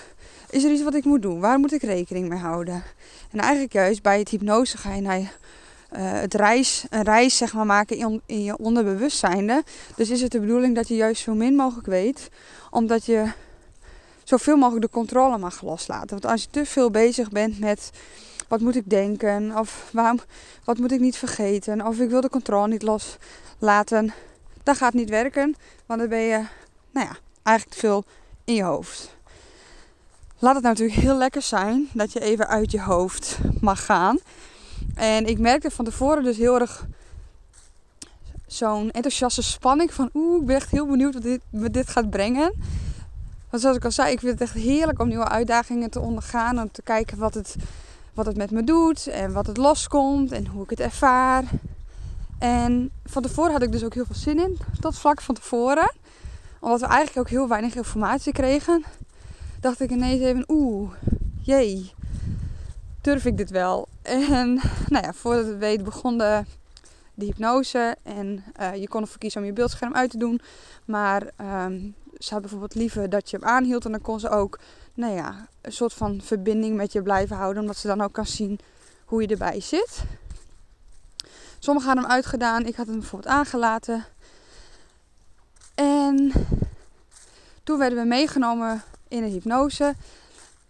Is 0.50 0.64
er 0.64 0.72
iets 0.72 0.84
wat 0.84 0.96
ik 0.96 1.06
moet 1.06 1.22
doen? 1.22 1.40
Waar 1.40 1.60
moet 1.60 1.74
ik 1.74 1.82
rekening 1.82 2.30
mee 2.30 2.40
houden? 2.40 2.84
En 3.32 3.40
eigenlijk 3.40 3.74
juist 3.74 4.02
bij 4.02 4.20
het 4.20 4.30
hypnose 4.30 4.78
ga 4.78 4.94
je 4.94 5.02
naar 5.02 5.38
het 5.98 6.34
reis, 6.34 6.86
een 6.90 7.04
reis 7.04 7.38
zeg 7.38 7.54
maar, 7.54 7.66
maken 7.66 7.98
in, 7.98 8.22
in 8.26 8.44
je 8.44 8.58
onderbewustzijnde. 8.58 9.64
Dus 9.96 10.10
is 10.10 10.22
het 10.22 10.32
de 10.32 10.40
bedoeling 10.40 10.76
dat 10.76 10.88
je 10.88 10.96
juist 10.96 11.22
zo 11.22 11.34
min 11.34 11.56
mogelijk 11.56 11.88
weet, 11.88 12.30
omdat 12.70 13.06
je 13.06 13.32
zoveel 14.24 14.56
mogelijk 14.56 14.86
de 14.86 14.92
controle 14.92 15.38
mag 15.38 15.62
loslaten. 15.62 16.10
Want 16.10 16.26
als 16.26 16.42
je 16.42 16.48
te 16.50 16.66
veel 16.66 16.92
bezig 16.92 17.30
bent 17.30 17.60
met 17.60 17.90
wat 18.48 18.62
moet 18.62 18.76
ik 18.76 18.90
denken, 18.90 19.58
of 19.58 19.90
waarom, 19.92 20.20
wat 20.64 20.78
moet 20.78 20.92
ik 20.92 21.00
niet 21.00 21.18
vergeten, 21.18 21.88
of 21.88 22.00
ik 22.00 22.10
wil 22.10 22.22
de 22.22 22.30
controle 22.30 22.68
niet 22.68 22.82
loslaten, 22.82 24.14
dat 24.64 24.78
gaat 24.78 24.94
niet 24.94 25.10
werken, 25.10 25.56
want 25.86 26.00
dan 26.00 26.10
ben 26.10 26.22
je, 26.22 26.46
nou 26.92 27.08
ja, 27.08 27.18
eigenlijk 27.44 27.76
te 27.76 27.88
veel 27.88 28.04
in 28.44 28.54
je 28.54 28.64
hoofd. 28.64 29.16
Laat 30.40 30.54
het 30.54 30.64
nou 30.64 30.76
natuurlijk 30.76 31.02
heel 31.02 31.18
lekker 31.18 31.42
zijn 31.42 31.90
dat 31.94 32.14
je 32.14 32.20
even 32.20 32.48
uit 32.48 32.72
je 32.72 32.82
hoofd 32.82 33.38
mag 33.62 33.86
gaan. 33.86 34.20
En 34.96 35.26
ik 35.26 35.40
merkte 35.40 35.72
van 35.72 35.86
tevoren 35.86 36.24
dus 36.24 36.38
heel 36.38 36.60
erg 36.60 36.86
zo'n 38.48 38.92
enthousiaste 38.92 39.44
spanning 39.44 39.94
van 39.94 40.10
oeh, 40.14 40.42
ik 40.42 40.46
ben 40.46 40.56
echt 40.56 40.72
heel 40.72 40.88
benieuwd 40.88 41.14
wat 41.14 41.24
dit, 41.24 41.42
me 41.50 41.70
dit 41.70 41.90
gaat 41.90 42.10
brengen. 42.10 42.54
Want 43.50 43.62
zoals 43.62 43.78
ik 43.78 43.86
al 43.86 43.92
zei, 43.92 44.12
ik 44.12 44.20
vind 44.20 44.32
het 44.32 44.42
echt 44.42 44.54
heerlijk 44.64 45.00
om 45.00 45.08
nieuwe 45.08 45.28
uitdagingen 45.28 45.90
te 45.90 46.00
ondergaan. 46.00 46.60
Om 46.60 46.72
te 46.72 46.82
kijken 46.82 47.18
wat 47.18 47.34
het, 47.34 47.56
wat 48.14 48.26
het 48.26 48.38
met 48.38 48.52
me 48.52 48.64
doet 48.64 49.08
en 49.08 49.34
wat 49.34 49.48
het 49.48 49.58
loskomt 49.58 50.32
en 50.32 50.48
hoe 50.48 50.64
ik 50.64 50.70
het 50.70 50.80
ervaar. 50.80 51.44
En 52.40 52.92
van 53.06 53.22
tevoren 53.22 53.52
had 53.52 53.62
ik 53.62 53.72
dus 53.72 53.84
ook 53.84 53.94
heel 53.94 54.06
veel 54.06 54.16
zin 54.16 54.40
in, 54.40 54.58
tot 54.80 54.98
vlak 54.98 55.22
van 55.22 55.36
tevoren. 55.36 55.92
Omdat 56.60 56.80
we 56.80 56.86
eigenlijk 56.86 57.18
ook 57.20 57.30
heel 57.30 57.48
weinig 57.48 57.76
informatie 57.76 58.34
kregen. 58.34 58.84
Dacht 59.60 59.80
ik 59.80 59.92
ineens 59.92 60.22
even, 60.22 60.44
oeh, 60.48 60.92
jee, 61.42 61.92
durf 63.02 63.26
ik 63.26 63.38
dit 63.38 63.50
wel? 63.50 63.88
En 64.04 64.54
nou 64.94 65.06
ja, 65.06 65.14
voordat 65.14 65.46
het 65.46 65.58
weet 65.58 65.84
begon 65.84 66.18
de 66.18 66.46
hypnose. 67.26 67.96
En 68.04 68.44
uh, 68.60 68.76
je 68.76 68.88
kon 68.88 69.02
ervoor 69.02 69.18
kiezen 69.18 69.42
om 69.42 69.48
je 69.48 69.54
beeldscherm 69.54 69.94
uit 69.94 70.10
te 70.10 70.18
doen. 70.18 70.42
Maar 70.86 71.22
um, 71.66 71.96
ze 72.18 72.34
had 72.34 72.42
bijvoorbeeld 72.42 72.76
liever 72.76 73.10
dat 73.10 73.30
je 73.30 73.38
hem 73.38 73.46
aanhield. 73.46 73.86
En 73.86 73.92
dan 73.92 74.02
kon 74.02 74.20
ze 74.20 74.30
ook 74.30 74.60
nou 74.94 75.14
ja, 75.14 75.48
een 75.62 75.72
soort 75.72 75.94
van 75.94 76.22
verbinding 76.22 76.76
met 76.76 76.92
je 76.92 77.02
blijven 77.02 77.36
houden. 77.36 77.62
Omdat 77.62 77.78
ze 77.78 77.88
dan 77.88 78.02
ook 78.02 78.14
kan 78.14 78.26
zien 78.26 78.60
hoe 79.06 79.22
je 79.22 79.28
erbij 79.28 79.60
zit. 79.60 80.04
Sommigen 81.60 81.90
hadden 81.90 82.06
hem 82.06 82.16
uitgedaan. 82.16 82.66
Ik 82.66 82.76
had 82.76 82.88
hem 82.88 83.00
bijvoorbeeld 83.00 83.34
aangelaten. 83.34 84.06
En 85.76 86.32
toen 87.64 87.78
werden 87.78 88.00
we 88.00 88.06
meegenomen 88.06 88.84
in 89.08 89.24
een 89.24 89.32
hypnose. 89.32 89.96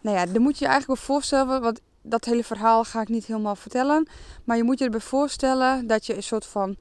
Nou 0.01 0.17
ja, 0.17 0.25
dan 0.25 0.41
moet 0.41 0.57
je 0.57 0.65
je 0.65 0.71
eigenlijk 0.71 0.99
wel 0.99 1.15
voorstellen. 1.15 1.61
Wat 1.61 1.81
dat 2.03 2.25
hele 2.25 2.43
verhaal 2.43 2.83
ga 2.83 3.01
ik 3.01 3.09
niet 3.09 3.25
helemaal 3.25 3.55
vertellen. 3.55 4.07
Maar 4.43 4.57
je 4.57 4.63
moet 4.63 4.79
je 4.79 4.85
erbij 4.85 4.99
voorstellen 4.99 5.87
dat 5.87 6.05
je 6.05 6.15
een 6.15 6.23
soort 6.23 6.45
van 6.45 6.75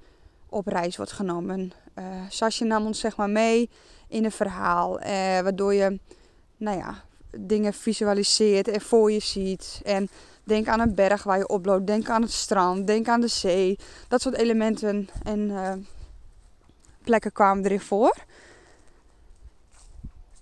op 0.49 0.67
reis 0.67 0.97
wordt 0.97 1.13
genomen. 1.13 1.73
Uh, 1.99 2.05
Sasje 2.29 2.65
nam 2.65 2.87
ons 2.87 3.01
zeg 3.01 3.17
maar 3.17 3.31
mee 3.31 3.71
in 4.09 4.25
een 4.25 4.33
verhaal. 4.33 5.01
Uh, 5.01 5.07
waardoor 5.41 5.75
je, 5.75 5.99
nou 6.57 6.79
ja, 6.79 7.05
dingen 7.31 7.73
visualiseert 7.73 8.69
en 8.69 8.81
voor 8.81 9.13
je 9.13 9.21
ziet. 9.21 9.81
En 9.85 10.09
denk 10.45 10.69
aan 10.69 10.81
een 10.81 10.95
berg 10.95 11.23
waar 11.23 11.39
je 11.39 11.49
oploopt. 11.49 11.87
Denk 11.87 12.09
aan 12.09 12.23
het 12.23 12.33
strand. 12.33 12.87
Denk 12.87 13.09
aan 13.09 13.21
de 13.21 13.29
zee. 13.29 13.79
Dat 14.09 14.21
soort 14.21 14.37
elementen 14.37 15.09
en 15.23 15.39
uh, 15.39 15.73
plekken 17.05 17.33
kwamen 17.33 17.65
erin 17.65 17.81
voor. 17.81 18.17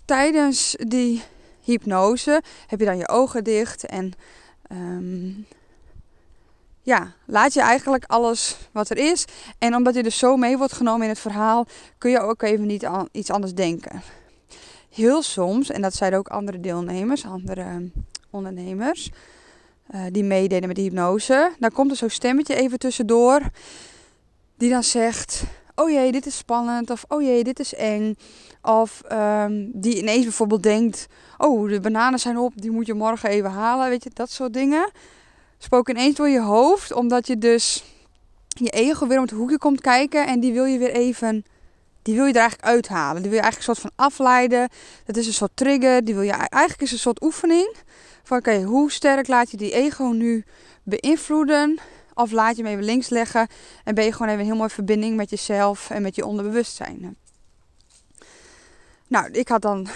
tijdens 0.05 0.75
die 0.79 1.23
hypnose 1.61 2.41
heb 2.67 2.79
je 2.79 2.85
dan 2.85 2.97
je 2.97 3.07
ogen 3.07 3.43
dicht 3.43 3.85
en 3.85 4.13
ehm, 4.71 5.31
ja, 6.81 7.13
laat 7.25 7.53
je 7.53 7.61
eigenlijk 7.61 8.05
alles 8.05 8.57
wat 8.71 8.89
er 8.89 8.97
is. 8.97 9.25
En 9.57 9.75
omdat 9.75 9.95
je 9.95 10.03
dus 10.03 10.17
zo 10.17 10.35
mee 10.35 10.57
wordt 10.57 10.73
genomen 10.73 11.03
in 11.03 11.09
het 11.09 11.19
verhaal, 11.19 11.67
kun 11.97 12.11
je 12.11 12.19
ook 12.19 12.41
even 12.41 12.65
niet 12.65 12.87
iets 13.11 13.31
anders 13.31 13.53
denken. 13.53 14.01
Heel 14.89 15.21
soms, 15.21 15.69
en 15.69 15.81
dat 15.81 15.93
zeiden 15.93 16.19
ook 16.19 16.27
andere 16.27 16.59
deelnemers, 16.59 17.25
andere 17.25 17.61
ehm, 17.61 17.85
ondernemers, 18.29 19.11
uh, 19.91 20.01
die 20.11 20.23
meededen 20.23 20.67
met 20.67 20.75
die 20.75 20.85
hypnose, 20.85 21.51
dan 21.59 21.71
komt 21.71 21.91
er 21.91 21.97
zo'n 21.97 22.09
stemmetje 22.09 22.55
even 22.55 22.79
tussendoor, 22.79 23.41
die 24.57 24.69
dan 24.69 24.83
zegt: 24.83 25.43
Oh 25.81 25.89
jee, 25.89 26.11
dit 26.11 26.25
is 26.25 26.37
spannend, 26.37 26.89
of 26.89 27.05
oh 27.07 27.21
jee, 27.21 27.43
dit 27.43 27.59
is 27.59 27.73
eng. 27.73 28.17
Of 28.61 29.01
um, 29.11 29.71
die 29.73 29.97
ineens 29.97 30.23
bijvoorbeeld 30.23 30.63
denkt: 30.63 31.07
Oh, 31.37 31.69
de 31.69 31.79
bananen 31.79 32.19
zijn 32.19 32.37
op, 32.37 32.53
die 32.55 32.71
moet 32.71 32.85
je 32.85 32.93
morgen 32.93 33.29
even 33.29 33.49
halen. 33.49 33.89
Weet 33.89 34.03
je, 34.03 34.09
dat 34.13 34.31
soort 34.31 34.53
dingen 34.53 34.91
spook 35.57 35.89
ineens 35.89 36.15
door 36.15 36.29
je 36.29 36.41
hoofd, 36.41 36.93
omdat 36.93 37.27
je 37.27 37.37
dus 37.37 37.83
je 38.47 38.69
ego 38.69 39.07
weer 39.07 39.17
om 39.17 39.23
het 39.23 39.33
hoekje 39.33 39.57
komt 39.57 39.81
kijken 39.81 40.27
en 40.27 40.39
die 40.39 40.53
wil 40.53 40.65
je 40.65 40.77
weer 40.77 40.91
even, 40.91 41.45
die 42.01 42.15
wil 42.15 42.25
je 42.25 42.33
er 42.33 42.39
eigenlijk 42.39 42.69
uithalen. 42.69 43.21
Die 43.21 43.31
wil 43.31 43.39
je 43.39 43.43
eigenlijk 43.43 43.67
een 43.67 43.75
soort 43.75 43.93
van 43.95 44.05
afleiden. 44.05 44.69
Dat 45.05 45.17
is 45.17 45.27
een 45.27 45.33
soort 45.33 45.51
trigger, 45.53 46.05
die 46.05 46.13
wil 46.13 46.23
je 46.23 46.31
eigenlijk 46.31 46.81
is 46.81 46.91
een 46.91 46.97
soort 46.97 47.23
oefening 47.23 47.75
van 48.23 48.37
oké, 48.37 48.61
hoe 48.61 48.91
sterk 48.91 49.27
laat 49.27 49.51
je 49.51 49.57
die 49.57 49.71
ego 49.71 50.03
nu 50.03 50.43
beïnvloeden? 50.83 51.79
Of 52.21 52.31
laat 52.31 52.55
je 52.55 52.63
hem 52.63 52.71
even 52.71 52.83
links 52.83 53.09
leggen 53.09 53.47
en 53.83 53.95
ben 53.95 54.05
je 54.05 54.11
gewoon 54.11 54.27
even 54.27 54.39
een 54.39 54.45
heel 54.45 54.55
mooie 54.55 54.69
verbinding 54.69 55.15
met 55.15 55.29
jezelf 55.29 55.89
en 55.89 56.01
met 56.01 56.15
je 56.15 56.25
onderbewustzijn. 56.25 57.15
Nou, 59.07 59.31
ik 59.31 59.47
had 59.47 59.61
dan 59.61 59.87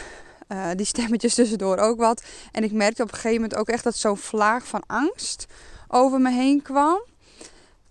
uh, 0.48 0.70
die 0.75 0.86
stemmetjes 0.86 1.34
tussendoor 1.39 1.77
ook 1.77 1.98
wat. 1.98 2.24
En 2.51 2.63
ik 2.63 2.72
merkte 2.72 3.01
op 3.01 3.08
een 3.08 3.15
gegeven 3.15 3.41
moment 3.41 3.55
ook 3.55 3.67
echt 3.67 3.84
dat 3.84 3.96
zo'n 3.96 4.17
vlaag 4.17 4.67
van 4.67 4.84
angst 4.88 5.46
over 5.88 6.22
me 6.22 6.32
heen 6.32 6.62
kwam. 6.62 7.03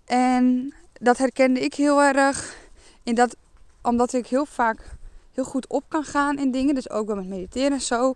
En 0.05 0.73
dat 0.93 1.17
herkende 1.17 1.59
ik 1.59 1.73
heel 1.73 2.01
erg. 2.01 2.57
In 3.03 3.15
dat, 3.15 3.35
omdat 3.81 4.13
ik 4.13 4.27
heel 4.27 4.45
vaak 4.45 4.79
heel 5.33 5.43
goed 5.43 5.67
op 5.67 5.83
kan 5.87 6.03
gaan 6.03 6.37
in 6.37 6.51
dingen. 6.51 6.75
Dus 6.75 6.89
ook 6.89 7.05
bij 7.05 7.15
met 7.15 7.27
mediteren 7.27 7.71
en 7.71 7.81
zo. 7.81 8.13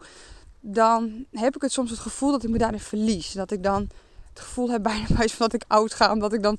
Dan 0.59 1.25
heb 1.31 1.55
ik 1.55 1.61
het 1.61 1.71
soms 1.71 1.89
het 1.89 1.99
gevoel 1.99 2.31
dat 2.31 2.43
ik 2.43 2.49
me 2.49 2.57
daarin 2.57 2.79
verlies. 2.79 3.31
Dat 3.31 3.51
ik 3.51 3.63
dan 3.63 3.89
het 4.29 4.39
gevoel 4.39 4.69
heb 4.69 4.83
bijna 4.83 5.07
dat 5.38 5.53
ik 5.53 5.63
oud 5.67 5.93
ga. 5.93 6.12
Omdat 6.12 6.33
ik 6.33 6.43
dan 6.43 6.57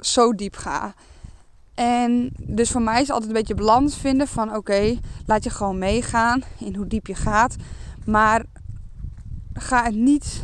zo 0.00 0.34
diep 0.34 0.56
ga. 0.56 0.94
En 1.74 2.32
dus 2.38 2.70
voor 2.70 2.82
mij 2.82 3.02
is 3.02 3.10
altijd 3.10 3.30
een 3.30 3.36
beetje 3.36 3.54
balans 3.54 3.96
vinden 3.96 4.28
van 4.28 4.56
oké, 4.56 4.98
laat 5.26 5.44
je 5.44 5.50
gewoon 5.50 5.78
meegaan 5.78 6.42
in 6.58 6.74
hoe 6.76 6.86
diep 6.86 7.06
je 7.06 7.14
gaat. 7.14 7.56
Maar 8.04 8.44
ga 9.52 9.84
het 9.84 9.94
niet, 9.94 10.42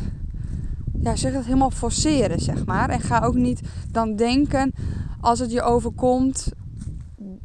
ja, 1.01 1.15
zeg 1.15 1.33
het 1.33 1.45
helemaal 1.45 1.71
forceren, 1.71 2.39
zeg 2.39 2.65
maar. 2.65 2.89
En 2.89 3.01
ga 3.01 3.19
ook 3.19 3.35
niet 3.35 3.61
dan 3.91 4.15
denken 4.15 4.73
als 5.21 5.39
het 5.39 5.51
je 5.51 5.61
overkomt 5.61 6.51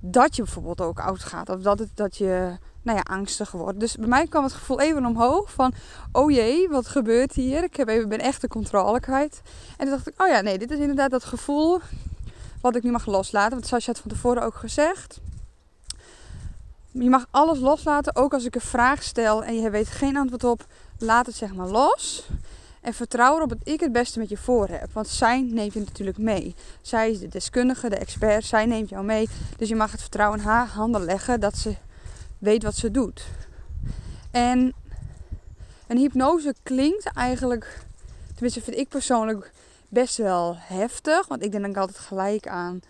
dat 0.00 0.36
je 0.36 0.42
bijvoorbeeld 0.42 0.80
ook 0.80 1.00
oud 1.00 1.22
gaat. 1.22 1.48
Of 1.48 1.60
dat, 1.60 1.78
het, 1.78 1.90
dat 1.94 2.16
je 2.16 2.58
nou 2.84 2.96
ja, 2.96 3.14
angstig 3.16 3.50
wordt. 3.50 3.80
Dus 3.80 3.96
bij 3.96 4.08
mij 4.08 4.26
kwam 4.26 4.42
het 4.42 4.52
gevoel 4.52 4.80
even 4.80 5.06
omhoog 5.06 5.52
van... 5.52 5.72
Oh 6.12 6.30
jee, 6.30 6.68
wat 6.68 6.86
gebeurt 6.86 7.32
hier? 7.32 7.62
Ik 7.62 7.76
heb 7.76 7.88
even, 7.88 8.08
ben 8.08 8.20
echt 8.20 8.40
de 8.40 8.48
controle 8.48 9.00
kwijt. 9.00 9.40
En 9.76 9.86
toen 9.86 9.90
dacht 9.94 10.08
ik, 10.08 10.22
oh 10.22 10.28
ja, 10.28 10.40
nee, 10.40 10.58
dit 10.58 10.70
is 10.70 10.78
inderdaad 10.78 11.10
dat 11.10 11.24
gevoel 11.24 11.80
wat 12.60 12.76
ik 12.76 12.82
nu 12.82 12.90
mag 12.90 13.06
loslaten. 13.06 13.52
Want 13.52 13.66
zoals 13.66 13.84
je 13.84 13.90
had 13.90 14.00
van 14.00 14.10
tevoren 14.10 14.42
ook 14.42 14.54
gezegd. 14.54 15.20
Je 16.90 17.10
mag 17.10 17.26
alles 17.30 17.58
loslaten, 17.58 18.16
ook 18.16 18.32
als 18.32 18.44
ik 18.44 18.54
een 18.54 18.60
vraag 18.60 19.02
stel 19.02 19.44
en 19.44 19.60
je 19.60 19.70
weet 19.70 19.88
geen 19.88 20.16
antwoord 20.16 20.44
op. 20.44 20.66
Laat 20.98 21.26
het 21.26 21.34
zeg 21.34 21.54
maar 21.54 21.68
los. 21.68 22.28
En 22.80 22.94
vertrouw 22.94 23.36
erop 23.36 23.48
dat 23.48 23.58
ik 23.62 23.80
het 23.80 23.92
beste 23.92 24.18
met 24.18 24.28
je 24.28 24.36
voor 24.36 24.68
heb. 24.68 24.92
Want 24.92 25.08
zij 25.08 25.42
neemt 25.42 25.72
je 25.72 25.80
natuurlijk 25.80 26.18
mee. 26.18 26.54
Zij 26.82 27.10
is 27.10 27.18
de 27.18 27.28
deskundige, 27.28 27.88
de 27.88 27.96
expert. 27.96 28.44
Zij 28.44 28.66
neemt 28.66 28.88
jou 28.88 29.04
mee. 29.04 29.28
Dus 29.56 29.68
je 29.68 29.76
mag 29.76 29.90
het 29.90 30.00
vertrouwen 30.00 30.38
in 30.38 30.44
haar 30.44 30.66
handen 30.66 31.04
leggen 31.04 31.40
dat 31.40 31.56
ze 31.56 31.74
weet 32.44 32.62
wat 32.62 32.76
ze 32.76 32.90
doet. 32.90 33.26
En 34.30 34.74
een 35.86 35.96
hypnose 35.96 36.54
klinkt 36.62 37.10
eigenlijk, 37.14 37.80
tenminste 38.32 38.62
vind 38.62 38.76
ik 38.76 38.88
persoonlijk 38.88 39.52
best 39.88 40.16
wel 40.16 40.54
heftig. 40.56 41.26
Want 41.26 41.44
ik 41.44 41.50
denk 41.52 41.64
dan 41.64 41.74
altijd 41.74 41.98
gelijk 41.98 42.48
aan, 42.48 42.80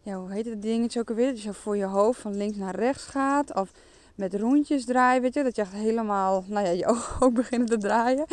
ja, 0.00 0.16
hoe 0.16 0.32
heet 0.32 0.44
het 0.44 0.62
dingetje 0.62 1.00
ook 1.00 1.08
alweer? 1.08 1.30
Dat 1.30 1.42
je 1.42 1.52
voor 1.52 1.76
je 1.76 1.84
hoofd 1.84 2.20
van 2.20 2.36
links 2.36 2.56
naar 2.56 2.76
rechts 2.76 3.04
gaat. 3.04 3.54
Of 3.54 3.70
met 4.14 4.34
rondjes 4.34 4.84
draaien, 4.84 5.22
weet 5.22 5.34
je. 5.34 5.42
Dat 5.42 5.56
je 5.56 5.62
echt 5.62 5.72
helemaal, 5.72 6.44
nou 6.46 6.66
ja, 6.66 6.72
je 6.72 6.86
ogen 6.92 7.26
ook 7.26 7.34
beginnen 7.34 7.68
te 7.68 7.78
draaien. 7.78 8.26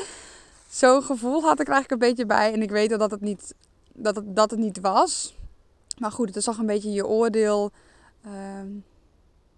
Zo'n 0.69 1.03
gevoel 1.03 1.41
had 1.41 1.59
ik 1.59 1.67
er 1.67 1.73
eigenlijk 1.73 1.91
een 1.91 2.09
beetje 2.09 2.25
bij. 2.25 2.53
En 2.53 2.61
ik 2.61 2.69
weet 2.69 2.91
al 2.91 2.97
dat 2.97 3.11
het 3.11 3.21
niet, 3.21 3.55
dat 3.93 4.15
het, 4.15 4.35
dat 4.35 4.51
het 4.51 4.59
niet 4.59 4.79
was. 4.79 5.35
Maar 5.99 6.11
goed, 6.11 6.27
het 6.27 6.35
is 6.35 6.43
toch 6.43 6.57
een 6.57 6.65
beetje 6.65 6.91
je 6.91 7.07
oordeel. 7.07 7.71
Uh, 8.25 8.31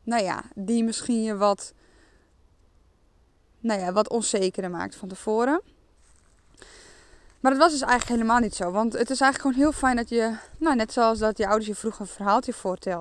nou 0.03 0.23
ja, 0.23 0.43
die 0.55 0.83
misschien 0.83 1.23
je 1.23 1.35
wat, 1.35 1.73
nou 3.59 3.79
ja, 3.79 3.91
wat 3.91 4.09
onzekerder 4.09 4.71
maakt 4.71 4.95
van 4.95 5.07
tevoren. 5.07 5.61
Maar 7.39 7.51
dat 7.51 7.61
was 7.61 7.71
dus 7.71 7.81
eigenlijk 7.81 8.11
helemaal 8.11 8.39
niet 8.39 8.55
zo. 8.55 8.71
Want 8.71 8.93
het 8.93 9.09
is 9.09 9.21
eigenlijk 9.21 9.41
gewoon 9.41 9.71
heel 9.71 9.79
fijn 9.79 9.95
dat 9.95 10.09
je, 10.09 10.35
nou, 10.57 10.75
net 10.75 10.93
zoals 10.93 11.19
dat 11.19 11.37
je 11.37 11.47
ouders 11.47 11.67
je 11.67 11.75
vroeger 11.75 12.01
een 12.01 12.07
verhaaltje 12.07 12.53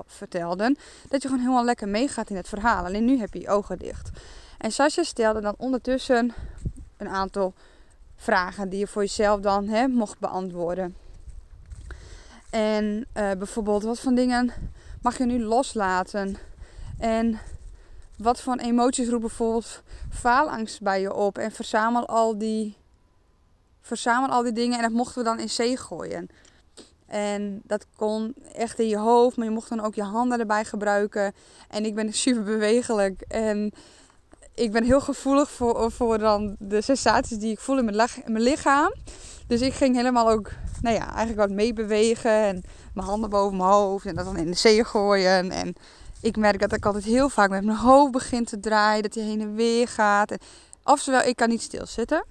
vertelden, 0.05 0.77
dat 1.09 1.21
je 1.21 1.27
gewoon 1.27 1.43
helemaal 1.43 1.65
lekker 1.65 1.87
meegaat 1.87 2.29
in 2.29 2.35
het 2.35 2.47
verhaal. 2.47 2.85
Alleen 2.85 3.05
nu 3.05 3.19
heb 3.19 3.33
je 3.33 3.39
je 3.39 3.49
ogen 3.49 3.77
dicht. 3.77 4.09
En 4.57 4.71
Sascha 4.71 5.03
stelde 5.03 5.41
dan 5.41 5.55
ondertussen 5.57 6.33
een 6.97 7.09
aantal 7.09 7.53
vragen 8.15 8.69
die 8.69 8.79
je 8.79 8.87
voor 8.87 9.01
jezelf 9.01 9.39
dan 9.39 9.67
hè, 9.67 9.87
mocht 9.87 10.19
beantwoorden. 10.19 10.95
En 12.49 13.05
uh, 13.17 13.31
bijvoorbeeld, 13.31 13.83
wat 13.83 13.99
voor 13.99 14.13
dingen 14.13 14.51
mag 15.01 15.17
je 15.17 15.25
nu 15.25 15.43
loslaten? 15.43 16.37
En 16.99 17.39
wat 18.17 18.41
voor 18.41 18.55
emoties 18.55 19.07
roepen 19.07 19.27
bijvoorbeeld 19.27 19.81
faalangst 20.11 20.81
bij 20.81 21.01
je 21.01 21.13
op? 21.13 21.37
En 21.37 21.51
verzamel 21.51 22.07
al 22.07 22.37
die 22.37 22.77
verzamel 23.81 24.29
al 24.29 24.43
die 24.43 24.51
dingen 24.51 24.77
en 24.77 24.83
dat 24.83 24.91
mochten 24.91 25.17
we 25.17 25.29
dan 25.29 25.39
in 25.39 25.49
zee 25.49 25.77
gooien. 25.77 26.29
En 27.05 27.61
dat 27.63 27.85
kon 27.95 28.33
echt 28.55 28.79
in 28.79 28.87
je 28.87 28.97
hoofd, 28.97 29.37
maar 29.37 29.45
je 29.45 29.51
mocht 29.51 29.69
dan 29.69 29.81
ook 29.81 29.95
je 29.95 30.03
handen 30.03 30.39
erbij 30.39 30.65
gebruiken. 30.65 31.33
En 31.69 31.85
ik 31.85 31.95
ben 31.95 32.13
super 32.23 32.43
bewegelijk 32.43 33.21
en 33.21 33.73
ik 34.55 34.71
ben 34.71 34.83
heel 34.83 35.01
gevoelig 35.01 35.49
voor, 35.49 35.91
voor 35.91 36.17
dan 36.17 36.55
de 36.59 36.81
sensaties 36.81 37.37
die 37.37 37.51
ik 37.51 37.59
voel 37.59 37.77
in 37.77 37.85
mijn, 37.85 38.09
in 38.25 38.31
mijn 38.31 38.43
lichaam. 38.43 38.93
Dus 39.47 39.61
ik 39.61 39.73
ging 39.73 39.95
helemaal 39.95 40.29
ook, 40.29 40.51
nou 40.81 40.95
ja, 40.95 41.05
eigenlijk 41.05 41.47
wat 41.47 41.49
meebewegen 41.49 42.31
en 42.31 42.63
mijn 42.93 43.07
handen 43.07 43.29
boven 43.29 43.57
mijn 43.57 43.69
hoofd 43.69 44.05
en 44.05 44.15
dat 44.15 44.25
dan 44.25 44.37
in 44.37 44.51
de 44.51 44.57
zee 44.57 44.83
gooien. 44.83 45.51
En 45.51 45.75
ik 46.23 46.37
merk 46.37 46.59
dat 46.59 46.73
ik 46.73 46.85
altijd 46.85 47.03
heel 47.03 47.29
vaak 47.29 47.49
met 47.49 47.63
mijn 47.63 47.77
hoofd 47.77 48.11
begin 48.11 48.45
te 48.45 48.59
draaien, 48.59 49.03
dat 49.03 49.13
hij 49.13 49.23
heen 49.23 49.41
en 49.41 49.55
weer 49.55 49.87
gaat. 49.87 50.31
En, 50.31 50.39
oftewel, 50.83 51.21
ik 51.21 51.35
kan 51.35 51.49
niet 51.49 51.61
stilzitten. 51.61 52.25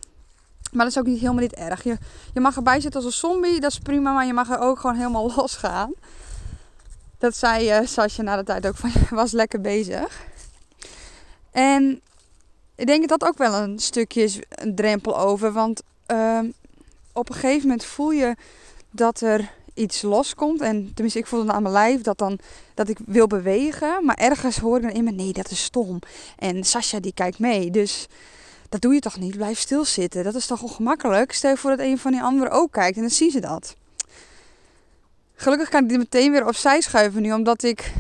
Maar 0.72 0.84
dat 0.84 0.94
is 0.94 0.99
ook 0.99 1.06
niet 1.06 1.20
helemaal 1.20 1.42
niet 1.42 1.54
erg. 1.54 1.82
Je, 1.82 1.99
je 2.34 2.40
mag 2.40 2.56
erbij 2.56 2.80
zitten 2.80 3.04
als 3.04 3.14
een 3.14 3.28
zombie, 3.28 3.61
dat 3.61 3.70
is 3.70 3.78
prima, 3.78 4.12
maar 4.12 4.26
je 4.26 4.32
mag 4.32 4.50
er 4.50 4.58
ook 4.58 4.78
gewoon 4.78 4.96
helemaal 4.96 5.32
los 5.37 5.56
gaan. 5.56 5.92
Dat 7.18 7.37
zei 7.37 7.80
uh, 7.80 7.87
Sascha 7.87 8.22
na 8.22 8.37
de 8.37 8.44
tijd 8.44 8.66
ook 8.66 8.76
van, 8.76 8.90
was 9.11 9.32
lekker 9.32 9.61
bezig. 9.61 10.22
En 11.50 12.00
ik 12.75 12.87
denk 12.87 13.08
dat 13.08 13.20
dat 13.20 13.28
ook 13.28 13.38
wel 13.38 13.54
een 13.54 13.78
stukje 13.78 14.22
is, 14.22 14.38
een 14.49 14.75
drempel 14.75 15.18
over. 15.18 15.52
Want 15.52 15.82
uh, 16.12 16.40
op 17.12 17.28
een 17.28 17.34
gegeven 17.34 17.68
moment 17.68 17.84
voel 17.84 18.11
je 18.11 18.37
dat 18.90 19.20
er 19.20 19.50
iets 19.82 20.02
loskomt. 20.02 20.60
En 20.60 20.90
tenminste, 20.94 21.18
ik 21.18 21.26
voel 21.26 21.40
het 21.40 21.48
aan 21.48 21.62
mijn 21.62 21.74
lijf 21.74 22.00
dat, 22.00 22.18
dan, 22.18 22.38
dat 22.74 22.88
ik 22.88 22.98
wil 23.06 23.26
bewegen. 23.26 24.04
Maar 24.04 24.16
ergens 24.16 24.58
hoor 24.58 24.76
ik 24.76 24.82
dan 24.82 24.92
in 24.92 25.04
me, 25.04 25.10
nee, 25.10 25.32
dat 25.32 25.50
is 25.50 25.62
stom. 25.62 25.98
En 26.38 26.64
Sascha 26.64 27.00
die 27.00 27.14
kijkt 27.14 27.38
mee. 27.38 27.70
Dus 27.70 28.06
dat 28.68 28.80
doe 28.80 28.94
je 28.94 29.00
toch 29.00 29.18
niet? 29.18 29.36
Blijf 29.36 29.58
stilzitten. 29.58 30.24
Dat 30.24 30.34
is 30.34 30.46
toch 30.46 30.62
ongemakkelijk? 30.62 31.32
Stel 31.32 31.50
je 31.50 31.56
voor 31.56 31.70
dat 31.70 31.86
een 31.86 31.98
van 31.98 32.12
die 32.12 32.22
anderen 32.22 32.52
ook 32.52 32.72
kijkt 32.72 32.96
en 32.96 33.02
dan 33.02 33.10
zien 33.10 33.30
ze 33.30 33.40
dat. 33.40 33.76
Gelukkig 35.34 35.68
kan 35.68 35.82
ik 35.82 35.88
dit 35.88 35.98
meteen 35.98 36.30
weer 36.32 36.46
opzij 36.46 36.80
schuiven 36.80 37.22
nu, 37.22 37.32
omdat 37.32 37.62
ik 37.62 37.92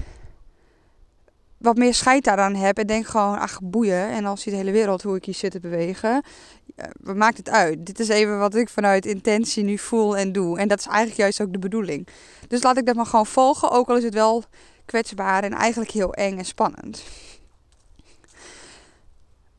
wat 1.62 1.76
meer 1.76 1.94
scheid 1.94 2.24
daaraan 2.24 2.54
heb. 2.54 2.78
En 2.78 2.86
denk 2.86 3.06
gewoon, 3.06 3.38
ach 3.38 3.58
boeien. 3.62 4.08
En 4.08 4.22
dan 4.22 4.38
ziet 4.38 4.52
de 4.52 4.58
hele 4.58 4.70
wereld 4.70 5.02
hoe 5.02 5.16
ik 5.16 5.24
hier 5.24 5.34
zit 5.34 5.50
te 5.50 5.60
bewegen. 5.60 6.22
wat 7.00 7.16
maakt 7.16 7.36
het 7.36 7.50
uit? 7.50 7.86
Dit 7.86 8.00
is 8.00 8.08
even 8.08 8.38
wat 8.38 8.54
ik 8.54 8.68
vanuit 8.68 9.06
intentie 9.06 9.64
nu 9.64 9.78
voel 9.78 10.16
en 10.16 10.32
doe. 10.32 10.58
En 10.58 10.68
dat 10.68 10.78
is 10.78 10.86
eigenlijk 10.86 11.18
juist 11.18 11.40
ook 11.40 11.52
de 11.52 11.58
bedoeling. 11.58 12.08
Dus 12.48 12.62
laat 12.62 12.76
ik 12.76 12.86
dat 12.86 12.94
maar 12.94 13.06
gewoon 13.06 13.26
volgen. 13.26 13.70
Ook 13.70 13.88
al 13.88 13.96
is 13.96 14.04
het 14.04 14.14
wel 14.14 14.44
kwetsbaar 14.84 15.42
en 15.44 15.52
eigenlijk 15.52 15.90
heel 15.90 16.14
eng 16.14 16.38
en 16.38 16.44
spannend. 16.44 17.02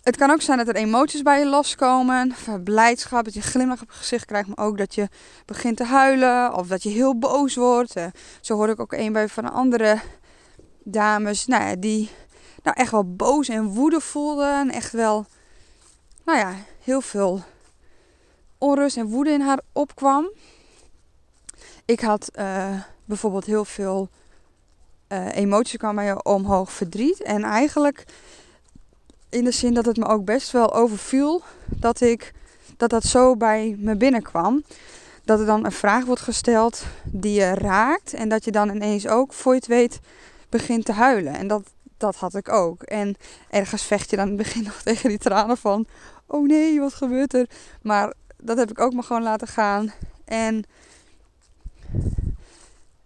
Het 0.03 0.17
kan 0.17 0.31
ook 0.31 0.41
zijn 0.41 0.57
dat 0.57 0.67
er 0.67 0.75
emoties 0.75 1.21
bij 1.21 1.39
je 1.39 1.45
loskomen. 1.45 2.33
Blijdschap, 2.63 3.23
dat 3.23 3.33
je 3.33 3.41
glimlach 3.41 3.81
op 3.81 3.91
je 3.91 3.97
gezicht 3.97 4.25
krijgt. 4.25 4.47
Maar 4.47 4.65
ook 4.65 4.77
dat 4.77 4.95
je 4.95 5.07
begint 5.45 5.77
te 5.77 5.83
huilen. 5.83 6.53
Of 6.53 6.67
dat 6.67 6.83
je 6.83 6.89
heel 6.89 7.17
boos 7.17 7.55
wordt. 7.55 7.95
Eh, 7.95 8.05
zo 8.41 8.55
hoor 8.55 8.69
ik 8.69 8.79
ook 8.79 8.93
een 8.93 9.13
bij 9.13 9.27
van 9.27 9.45
een 9.45 9.51
andere 9.51 9.99
dames. 10.83 11.45
Nou 11.45 11.63
ja, 11.63 11.75
die 11.75 12.09
nou, 12.63 12.77
echt 12.77 12.91
wel 12.91 13.15
boos 13.15 13.49
en 13.49 13.65
woede 13.65 13.99
voelde. 13.99 14.45
En 14.45 14.71
echt 14.71 14.91
wel, 14.91 15.25
nou 16.25 16.39
ja, 16.39 16.55
heel 16.83 17.01
veel 17.01 17.43
onrust 18.57 18.97
en 18.97 19.07
woede 19.07 19.31
in 19.31 19.41
haar 19.41 19.59
opkwam. 19.71 20.31
Ik 21.85 21.99
had 21.99 22.31
uh, 22.39 22.79
bijvoorbeeld 23.05 23.45
heel 23.45 23.65
veel 23.65 24.09
uh, 25.09 25.35
emoties 25.35 25.77
kwam 25.77 25.95
bij 25.95 26.23
omhoog, 26.23 26.71
verdriet. 26.71 27.21
En 27.21 27.43
eigenlijk 27.43 28.05
in 29.29 29.43
de 29.43 29.51
zin 29.51 29.73
dat 29.73 29.85
het 29.85 29.97
me 29.97 30.05
ook 30.05 30.25
best 30.25 30.51
wel 30.51 30.73
overviel 30.73 31.41
dat 31.65 32.01
ik 32.01 32.33
dat 32.77 32.89
dat 32.89 33.03
zo 33.03 33.35
bij 33.35 33.75
me 33.79 33.95
binnenkwam. 33.95 34.63
Dat 35.25 35.39
er 35.39 35.45
dan 35.45 35.65
een 35.65 35.71
vraag 35.71 36.05
wordt 36.05 36.21
gesteld 36.21 36.83
die 37.03 37.39
je 37.39 37.53
raakt 37.53 38.13
en 38.13 38.29
dat 38.29 38.45
je 38.45 38.51
dan 38.51 38.69
ineens 38.69 39.07
ook 39.07 39.33
voor 39.33 39.53
je 39.53 39.59
het 39.59 39.67
weet 39.67 39.99
begint 40.53 40.85
te 40.85 40.91
huilen. 40.91 41.33
En 41.33 41.47
dat, 41.47 41.63
dat 41.97 42.15
had 42.15 42.35
ik 42.35 42.49
ook. 42.49 42.83
En 42.83 43.15
ergens 43.49 43.83
vecht 43.83 44.09
je 44.09 44.15
dan 44.15 44.29
in 44.29 44.37
het 44.37 44.43
begin 44.43 44.63
nog 44.69 44.81
tegen 44.81 45.09
die 45.09 45.17
tranen 45.17 45.57
van: 45.57 45.85
oh 46.25 46.47
nee, 46.47 46.79
wat 46.79 46.93
gebeurt 46.93 47.33
er? 47.33 47.49
Maar 47.81 48.13
dat 48.37 48.57
heb 48.57 48.69
ik 48.69 48.79
ook 48.79 48.93
maar 48.93 49.03
gewoon 49.03 49.23
laten 49.23 49.47
gaan. 49.47 49.93
En 50.25 50.63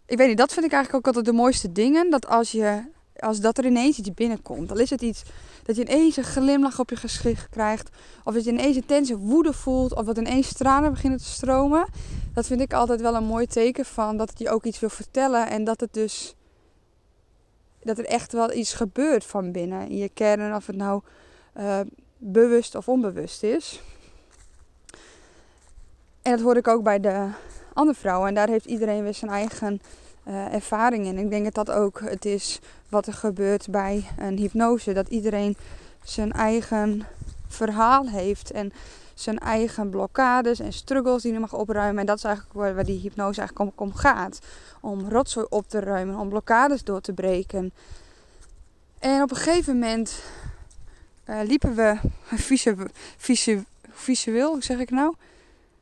ik 0.06 0.18
weet 0.18 0.28
niet, 0.28 0.38
dat 0.38 0.54
vind 0.54 0.66
ik 0.66 0.72
eigenlijk 0.72 1.08
ook 1.08 1.16
altijd 1.16 1.36
de 1.36 1.42
mooiste 1.42 1.72
dingen. 1.72 2.10
Dat 2.10 2.28
als, 2.28 2.52
je, 2.52 2.82
als 3.18 3.40
dat 3.40 3.58
er 3.58 3.66
ineens 3.66 3.98
iets 3.98 4.14
binnenkomt, 4.14 4.70
dan 4.70 4.80
is 4.80 4.90
het 4.90 5.02
iets 5.02 5.24
dat 5.64 5.76
je 5.76 5.82
ineens 5.82 6.18
een 6.18 6.24
glimlach 6.24 6.80
op 6.80 6.90
je 6.90 6.96
gezicht 6.96 7.50
krijgt. 7.50 7.90
Of 8.24 8.34
dat 8.34 8.44
je 8.44 8.52
ineens 8.52 8.76
intense 8.76 9.18
woede 9.18 9.54
voelt. 9.54 9.96
Of 9.96 10.06
dat 10.06 10.18
ineens 10.18 10.54
tranen 10.54 10.92
beginnen 10.92 11.20
te 11.20 11.26
stromen. 11.26 11.88
Dat 12.34 12.48
vind 12.48 12.62
ik 12.62 12.74
altijd 12.74 13.02
wel 13.02 13.16
een 13.16 13.24
mooi 13.24 13.48
teken 13.48 13.86
van 13.86 14.18
dat 14.18 14.30
het 14.30 14.40
je 14.40 14.50
ook 14.50 14.66
iets 14.66 14.80
wil 14.80 14.90
vertellen. 14.90 15.50
En 15.50 15.64
dat 15.64 15.80
het 15.80 15.94
dus. 15.94 16.37
Dat 17.88 17.98
er 17.98 18.06
echt 18.06 18.32
wel 18.34 18.54
iets 18.54 18.74
gebeurt 18.74 19.26
van 19.26 19.52
binnen 19.52 19.90
in 19.90 19.98
je 19.98 20.10
kern. 20.10 20.56
Of 20.56 20.68
het 20.68 20.76
nou 20.76 21.02
uh, 21.58 21.80
bewust 22.18 22.76
of 22.76 22.88
onbewust 22.88 23.44
is. 23.44 23.82
En 26.22 26.32
dat 26.32 26.42
hoor 26.42 26.58
ik 26.58 26.68
ook 26.68 26.84
bij 26.84 27.00
de 27.00 27.30
andere 27.74 27.98
vrouwen. 27.98 28.28
En 28.28 28.34
daar 28.34 28.50
heeft 28.50 28.66
iedereen 28.66 29.04
weer 29.04 29.14
zijn 29.14 29.32
eigen 29.32 29.82
uh, 30.28 30.54
ervaring 30.54 31.06
in. 31.06 31.18
Ik 31.18 31.30
denk 31.30 31.44
dat 31.44 31.66
dat 31.66 31.76
ook 31.76 32.00
het 32.00 32.26
is 32.26 32.60
wat 32.90 33.08
er 33.08 33.14
gebeurt 33.14 33.68
bij 33.70 34.06
een 34.18 34.38
hypnose. 34.38 34.94
Dat 34.94 35.08
iedereen 35.08 35.58
zijn 36.04 36.32
eigen 36.32 37.08
verhaal 37.48 38.10
heeft 38.10 38.52
en 38.52 38.72
zijn 39.20 39.40
eigen 39.40 39.90
blokkades 39.90 40.60
en 40.60 40.74
struggles 40.74 41.22
die 41.22 41.32
hij 41.32 41.40
mag 41.40 41.54
opruimen. 41.54 42.00
En 42.00 42.06
dat 42.06 42.18
is 42.18 42.24
eigenlijk 42.24 42.56
waar, 42.56 42.86
die 42.86 43.00
hypnose 43.00 43.40
eigenlijk 43.40 43.80
om, 43.80 43.94
gaat. 43.96 44.40
Om 44.82 45.10
rotzooi 45.10 45.46
op 45.50 45.70
te 45.70 45.80
ruimen, 45.80 46.20
om 46.20 46.30
blokkades 46.30 46.84
door 46.84 47.02
te 47.02 47.14
breken. 47.14 47.74
En 49.00 49.22
op 49.22 49.32
een 49.32 49.38
gegeven 49.38 49.74
moment 49.74 50.22
uh, 51.26 51.40
liepen 51.44 51.76
we 51.76 51.98
visu, 52.48 52.76
visu, 53.18 53.64
visueel, 53.92 54.52
hoe 54.52 54.64
zeg 54.64 54.80
ik 54.80 54.90
nou? 54.90 55.16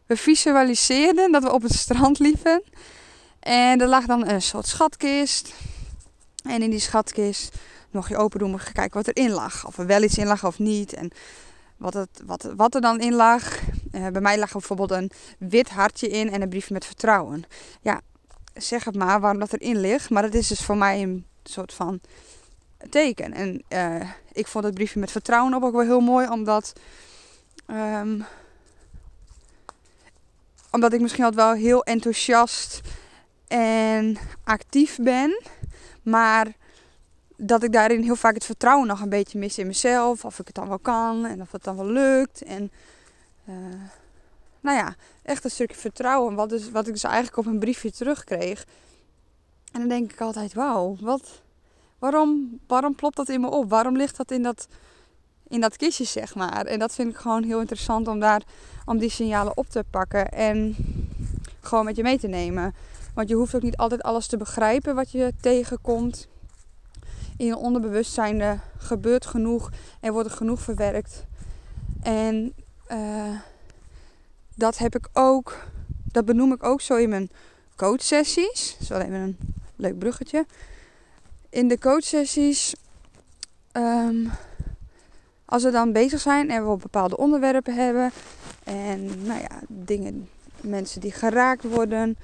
We 0.06 0.18
visualiseerden 0.18 1.32
dat 1.32 1.44
we 1.44 1.51
op 1.51 1.62
het 1.62 1.74
strand 1.74 2.20
liepen. 2.20 2.63
En 3.39 3.82
er 3.82 3.88
lag 3.88 4.06
dan 4.06 4.27
een 4.27 4.42
soort 4.42 4.68
schatkist. 4.68 5.54
En 6.44 6.62
in 6.62 6.70
die 6.70 6.80
schatkist 6.80 7.56
nog 7.92 8.10
je 8.10 8.18
open 8.18 8.39
doen, 8.39 8.60
kijken 8.74 9.04
wat 9.04 9.08
erin 9.08 9.32
lag. 9.32 9.68
Of 9.68 9.77
er 9.77 9.86
wel 9.86 10.04
iets 10.04 10.18
in 10.18 10.27
lag 10.27 10.46
of 10.46 10.60
niet. 10.60 10.94
En 10.94 11.12
wat, 11.77 11.94
het, 11.94 12.22
wat, 12.25 12.53
wat 12.55 12.75
er 12.75 12.82
dan 12.82 13.00
in 13.00 13.13
lag. 13.13 13.60
Uh, 13.91 14.08
bij 14.08 14.22
mij 14.22 14.39
lag 14.39 14.51
bijvoorbeeld 14.51 14.91
een 14.91 15.12
wit 15.39 15.70
hartje 15.70 16.08
in 16.08 16.32
en 16.32 16.41
een 16.41 16.50
briefje 16.50 16.74
met 16.74 16.86
vertrouwen. 16.86 17.44
Ja, 17.82 18.01
zeg 18.53 18.84
het 18.84 18.96
maar 18.96 19.20
waarom 19.20 19.39
dat 19.39 19.53
erin 19.53 19.79
ligt. 19.79 20.10
Maar 20.10 20.22
dat 20.22 20.34
is 20.34 20.48
dus 20.48 20.62
voor 20.62 20.77
mij 20.77 21.01
een 21.01 21.25
soort 21.44 21.74
van 21.74 22.00
teken. 22.90 23.33
En 23.33 23.64
uh, 23.70 24.09
ik 24.31 24.48
vond 24.48 24.64
het 24.64 24.74
briefje 24.74 25.00
met 25.00 25.11
vertrouwen 25.11 25.53
ook 25.53 25.72
wel 25.72 25.81
heel 25.81 26.00
mooi, 26.00 26.27
omdat. 26.27 26.74
Um, 27.68 28.25
omdat 30.72 30.94
ik 30.94 31.01
misschien 31.01 31.24
altijd 31.24 31.46
wel 31.46 31.53
heel 31.53 31.83
enthousiast 31.83 32.81
en 33.48 34.18
actief 34.44 34.98
ben. 35.01 35.42
Maar 36.03 36.48
dat 37.38 37.64
ik 37.64 37.72
daarin 37.72 38.02
heel 38.02 38.16
vaak 38.16 38.34
het 38.34 38.46
vertrouwen 38.46 38.88
nog 38.88 39.02
een 39.02 39.10
beetje 39.10 39.40
mis 39.40 39.58
in 39.58 39.68
mezelf. 39.68 40.26
Of 40.26 40.40
ik 40.40 40.46
het 40.46 40.56
dan 40.56 40.68
wel 40.68 40.80
kan 40.80 41.26
en 41.26 41.42
of 41.42 41.52
het 41.52 41.64
dan 41.64 41.76
wel 41.76 41.88
lukt. 41.88 42.44
En 42.44 42.72
uh, 43.50 43.56
nou 44.60 44.78
ja, 44.78 44.96
echt 45.24 45.44
een 45.44 45.52
stukje 45.52 45.78
vertrouwen. 45.78 46.36
Wat, 46.36 46.50
dus, 46.50 46.72
wat 46.72 46.88
ik 46.88 46.94
dus 46.94 47.04
eigenlijk 47.04 47.38
op 47.38 47.46
een 47.46 47.60
briefje 47.60 47.92
terugkreeg. 47.92 48.66
En 49.72 49.80
dan 49.80 49.90
denk 49.90 50.12
ik 50.12 50.22
altijd, 50.22 50.54
wauw, 50.54 50.96
wat, 51.00 51.42
waarom, 52.00 52.60
waarom 52.68 52.96
plopt 52.96 53.16
dat 53.16 53.30
in 53.30 53.42
me 53.42 53.50
op? 53.50 53.70
Waarom 53.70 53.98
ligt 53.98 54.18
dat 54.18 54.32
in 54.32 54.44
dat, 54.44 54.68
in 55.48 55.62
dat 55.62 55.78
kistje, 55.78 56.04
zeg 56.04 56.36
maar? 56.36 56.66
En 56.66 56.80
dat 56.80 56.94
vind 56.94 57.10
ik 57.10 57.18
gewoon 57.18 57.44
heel 57.44 57.60
interessant 57.60 58.08
om, 58.08 58.20
daar, 58.20 58.42
om 58.86 58.98
die 58.98 59.10
signalen 59.10 59.58
op 59.58 59.70
te 59.70 59.84
pakken. 59.90 60.30
En 60.30 60.76
gewoon 61.62 61.86
met 61.86 61.96
je 61.96 62.04
mee 62.04 62.20
te 62.20 62.28
nemen. 62.28 62.76
Want 63.14 63.30
je 63.30 63.36
hoeft 63.36 63.56
ook 63.56 63.62
niet 63.62 63.78
altijd 63.78 64.02
alles 64.02 64.28
te 64.28 64.38
begrijpen 64.38 64.96
wat 64.96 65.12
je 65.12 65.34
tegenkomt. 65.42 66.28
In 67.38 67.46
je 67.46 67.58
onderbewustzijn 67.58 68.62
gebeurt 68.78 69.26
genoeg 69.26 69.72
en 70.00 70.14
wordt 70.14 70.30
er 70.30 70.36
genoeg 70.36 70.62
verwerkt. 70.62 71.26
En 72.02 72.54
uh, 72.92 73.40
dat 74.56 74.78
heb 74.78 74.96
ik 74.96 75.10
ook, 75.14 75.68
dat 76.12 76.26
benoem 76.26 76.54
ik 76.54 76.64
ook 76.64 76.82
zo 76.82 76.96
in 76.96 77.10
mijn 77.10 77.30
coachsessies. 77.76 78.72
Dat 78.72 78.82
is 78.82 78.88
wel 78.88 79.00
even 79.00 79.14
een 79.14 79.38
leuk 79.76 80.00
bruggetje. 80.00 80.46
In 81.50 81.68
de 81.68 81.80
coachsessies, 81.80 82.76
um, 83.74 84.32
als 85.46 85.64
we 85.64 85.72
dan 85.72 85.92
bezig 85.92 86.20
zijn 86.20 86.50
en 86.50 86.72
we 86.72 86.78
bepaalde 86.78 87.18
onderwerpen 87.18 87.76
hebben 87.76 88.12
en 88.64 89.26
nou 89.26 89.40
ja, 89.40 89.60
dingen, 89.68 90.30
mensen 90.62 91.02
die 91.02 91.12
geraakt 91.12 91.64
worden, 91.64 92.18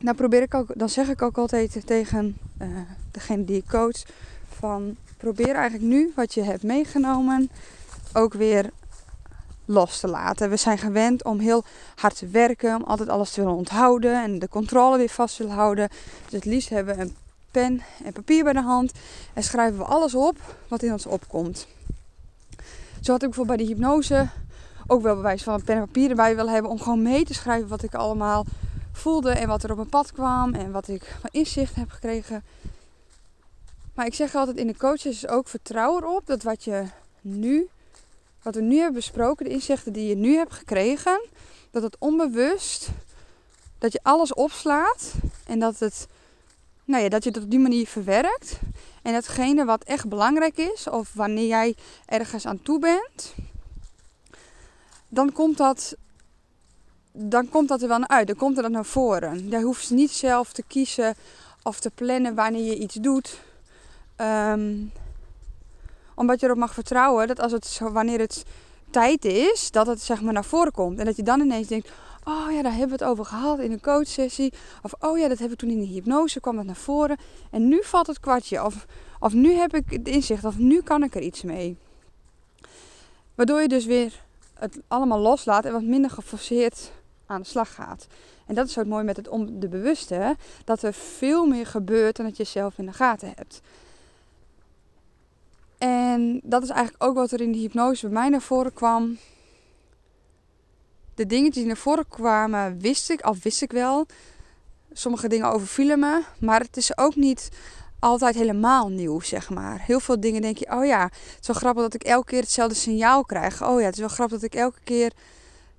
nou 0.00 0.16
probeer 0.16 0.42
ik 0.42 0.54
ook, 0.54 0.68
dan 0.74 0.88
zeg 0.88 1.08
ik 1.08 1.22
ook 1.22 1.38
altijd 1.38 1.86
tegen 1.86 2.36
uh, 2.62 2.68
degene 3.10 3.44
die 3.44 3.56
ik 3.56 3.68
coach: 3.68 4.02
van 4.48 4.96
probeer 5.16 5.54
eigenlijk 5.54 5.84
nu 5.84 6.12
wat 6.16 6.34
je 6.34 6.42
hebt 6.42 6.62
meegenomen 6.62 7.50
ook 8.12 8.32
weer 8.32 8.70
los 9.64 10.00
te 10.00 10.08
laten. 10.08 10.50
We 10.50 10.56
zijn 10.56 10.78
gewend 10.78 11.24
om 11.24 11.38
heel 11.38 11.64
hard 11.94 12.16
te 12.16 12.26
werken, 12.26 12.76
om 12.76 12.82
altijd 12.82 13.08
alles 13.08 13.30
te 13.30 13.40
willen 13.40 13.56
onthouden 13.56 14.22
en 14.22 14.38
de 14.38 14.48
controle 14.48 14.96
weer 14.96 15.08
vast 15.08 15.36
te 15.36 15.42
willen 15.42 15.58
houden. 15.58 15.88
Dus 16.24 16.32
het 16.32 16.44
liefst 16.44 16.68
hebben 16.68 16.96
we 16.96 17.02
een 17.02 17.16
pen 17.50 17.82
en 18.04 18.12
papier 18.12 18.44
bij 18.44 18.52
de 18.52 18.62
hand 18.62 18.92
en 19.34 19.42
schrijven 19.42 19.78
we 19.78 19.84
alles 19.84 20.14
op 20.14 20.36
wat 20.68 20.82
in 20.82 20.92
ons 20.92 21.06
opkomt. 21.06 21.66
Zo 23.00 23.12
had 23.12 23.22
ik 23.22 23.28
bijvoorbeeld 23.28 23.56
bij 23.56 23.66
de 23.66 23.72
hypnose 23.72 24.28
ook 24.86 25.02
wel 25.02 25.14
bewijs 25.14 25.42
van 25.42 25.54
een 25.54 25.64
pen 25.64 25.76
en 25.76 25.84
papier 25.84 26.10
erbij 26.10 26.36
willen 26.36 26.52
hebben 26.52 26.70
om 26.70 26.80
gewoon 26.80 27.02
mee 27.02 27.24
te 27.24 27.34
schrijven 27.34 27.68
wat 27.68 27.82
ik 27.82 27.94
allemaal 27.94 28.44
voelde 28.92 29.30
en 29.30 29.48
wat 29.48 29.62
er 29.62 29.70
op 29.70 29.76
mijn 29.76 29.88
pad 29.88 30.12
kwam 30.12 30.54
en 30.54 30.70
wat 30.72 30.88
ik 30.88 31.16
van 31.20 31.30
inzicht 31.32 31.74
heb 31.74 31.90
gekregen. 31.90 32.44
Maar 33.94 34.06
ik 34.06 34.14
zeg 34.14 34.34
altijd 34.34 34.56
in 34.56 34.66
de 34.66 34.76
coaches 34.76 35.04
is 35.04 35.26
ook 35.26 35.48
vertrouw 35.48 35.96
erop 35.96 36.26
dat 36.26 36.42
wat 36.42 36.64
je 36.64 36.84
nu, 37.20 37.68
wat 38.42 38.54
we 38.54 38.60
nu 38.60 38.76
hebben 38.76 38.94
besproken, 38.94 39.44
de 39.44 39.52
inzichten 39.52 39.92
die 39.92 40.08
je 40.08 40.14
nu 40.14 40.36
hebt 40.36 40.52
gekregen, 40.52 41.20
dat 41.70 41.82
het 41.82 41.96
onbewust, 41.98 42.88
dat 43.78 43.92
je 43.92 44.00
alles 44.02 44.34
opslaat 44.34 45.12
en 45.46 45.58
dat 45.58 45.78
het, 45.78 46.06
nou 46.84 47.02
ja, 47.02 47.08
dat 47.08 47.24
je 47.24 47.30
het 47.30 47.42
op 47.42 47.50
die 47.50 47.58
manier 47.58 47.86
verwerkt. 47.86 48.58
En 49.02 49.12
datgene 49.12 49.64
wat 49.64 49.84
echt 49.84 50.08
belangrijk 50.08 50.56
is, 50.56 50.88
of 50.88 51.12
wanneer 51.14 51.46
jij 51.46 51.74
ergens 52.06 52.46
aan 52.46 52.62
toe 52.62 52.78
bent, 52.78 53.34
dan 55.08 55.32
komt 55.32 55.56
dat 55.56 55.96
dan 57.22 57.48
komt 57.48 57.68
dat 57.68 57.82
er 57.82 57.88
wel 57.88 57.98
naar 57.98 58.08
uit. 58.08 58.26
Dan 58.26 58.36
komt 58.36 58.56
er 58.56 58.62
dan 58.62 58.72
naar 58.72 58.84
voren. 58.84 59.48
Je 59.48 59.62
hoeft 59.62 59.90
niet 59.90 60.10
zelf 60.10 60.52
te 60.52 60.62
kiezen 60.66 61.14
of 61.62 61.80
te 61.80 61.90
plannen 61.90 62.34
wanneer 62.34 62.64
je 62.64 62.78
iets 62.78 62.94
doet. 62.94 63.40
Um, 64.16 64.92
omdat 66.14 66.40
je 66.40 66.46
erop 66.46 66.58
mag 66.58 66.74
vertrouwen 66.74 67.26
dat 67.26 67.40
als 67.40 67.52
het, 67.52 67.80
wanneer 67.92 68.18
het 68.18 68.44
tijd 68.90 69.24
is, 69.24 69.70
dat 69.70 69.86
het 69.86 70.02
zeg 70.02 70.22
maar 70.22 70.32
naar 70.32 70.44
voren 70.44 70.72
komt. 70.72 70.98
En 70.98 71.04
dat 71.04 71.16
je 71.16 71.22
dan 71.22 71.40
ineens 71.40 71.68
denkt, 71.68 71.90
oh 72.24 72.52
ja, 72.52 72.62
daar 72.62 72.72
hebben 72.72 72.98
we 72.98 73.04
het 73.04 73.12
over 73.12 73.24
gehad 73.24 73.58
in 73.58 73.72
een 73.72 73.80
coachsessie. 73.80 74.52
Of 74.82 74.92
oh 74.98 75.18
ja, 75.18 75.28
dat 75.28 75.38
hebben 75.38 75.58
we 75.58 75.66
toen 75.66 75.70
in 75.70 75.80
de 75.80 75.86
hypnose, 75.86 76.40
kwam 76.40 76.56
dat 76.56 76.64
naar 76.64 76.76
voren. 76.76 77.16
En 77.50 77.68
nu 77.68 77.82
valt 77.82 78.06
het 78.06 78.20
kwartje. 78.20 78.64
Of, 78.64 78.86
of 79.20 79.32
nu 79.32 79.52
heb 79.52 79.74
ik 79.74 79.84
het 79.86 80.08
inzicht, 80.08 80.44
of 80.44 80.58
nu 80.58 80.82
kan 80.82 81.02
ik 81.02 81.14
er 81.14 81.22
iets 81.22 81.42
mee. 81.42 81.76
Waardoor 83.34 83.60
je 83.60 83.68
dus 83.68 83.84
weer 83.84 84.22
het 84.54 84.80
allemaal 84.88 85.18
loslaat 85.18 85.64
en 85.64 85.72
wat 85.72 85.82
minder 85.82 86.10
geforceerd 86.10 86.90
aan 87.30 87.40
de 87.40 87.46
slag 87.48 87.74
gaat. 87.74 88.06
En 88.46 88.54
dat 88.54 88.66
is 88.66 88.72
zo 88.72 88.84
mooi 88.84 89.04
met 89.04 89.16
het 89.16 89.28
om 89.28 89.60
de 89.60 89.68
bewuste, 89.68 90.36
dat 90.64 90.82
er 90.82 90.94
veel 90.94 91.46
meer 91.46 91.66
gebeurt 91.66 92.16
dan 92.16 92.26
dat 92.26 92.36
je 92.36 92.44
zelf 92.44 92.78
in 92.78 92.86
de 92.86 92.92
gaten 92.92 93.32
hebt. 93.36 93.60
En 95.78 96.40
dat 96.42 96.62
is 96.62 96.68
eigenlijk 96.68 97.04
ook 97.04 97.14
wat 97.14 97.30
er 97.30 97.40
in 97.40 97.52
de 97.52 97.58
hypnose 97.58 98.06
bij 98.06 98.14
mij 98.14 98.28
naar 98.28 98.42
voren 98.42 98.72
kwam. 98.72 99.18
De 101.14 101.26
dingen 101.26 101.50
die 101.50 101.66
naar 101.66 101.76
voren 101.76 102.08
kwamen, 102.08 102.80
wist 102.80 103.10
ik, 103.10 103.20
al 103.20 103.36
wist 103.42 103.62
ik 103.62 103.72
wel. 103.72 104.06
Sommige 104.92 105.28
dingen 105.28 105.52
overvielen 105.52 105.98
me, 105.98 106.22
maar 106.38 106.60
het 106.60 106.76
is 106.76 106.98
ook 106.98 107.16
niet 107.16 107.48
altijd 107.98 108.34
helemaal 108.34 108.88
nieuw, 108.88 109.20
zeg 109.20 109.50
maar. 109.50 109.80
Heel 109.82 110.00
veel 110.00 110.20
dingen 110.20 110.42
denk 110.42 110.58
je, 110.58 110.72
oh 110.72 110.84
ja, 110.84 111.02
het 111.02 111.38
is 111.40 111.46
wel 111.46 111.56
grappig 111.56 111.82
dat 111.82 111.94
ik 111.94 112.02
elke 112.02 112.26
keer 112.26 112.40
hetzelfde 112.40 112.74
signaal 112.74 113.24
krijg. 113.24 113.62
Oh 113.62 113.80
ja, 113.80 113.86
het 113.86 113.94
is 113.94 114.00
wel 114.00 114.08
grappig 114.08 114.40
dat 114.40 114.52
ik 114.52 114.60
elke 114.60 114.80
keer 114.84 115.12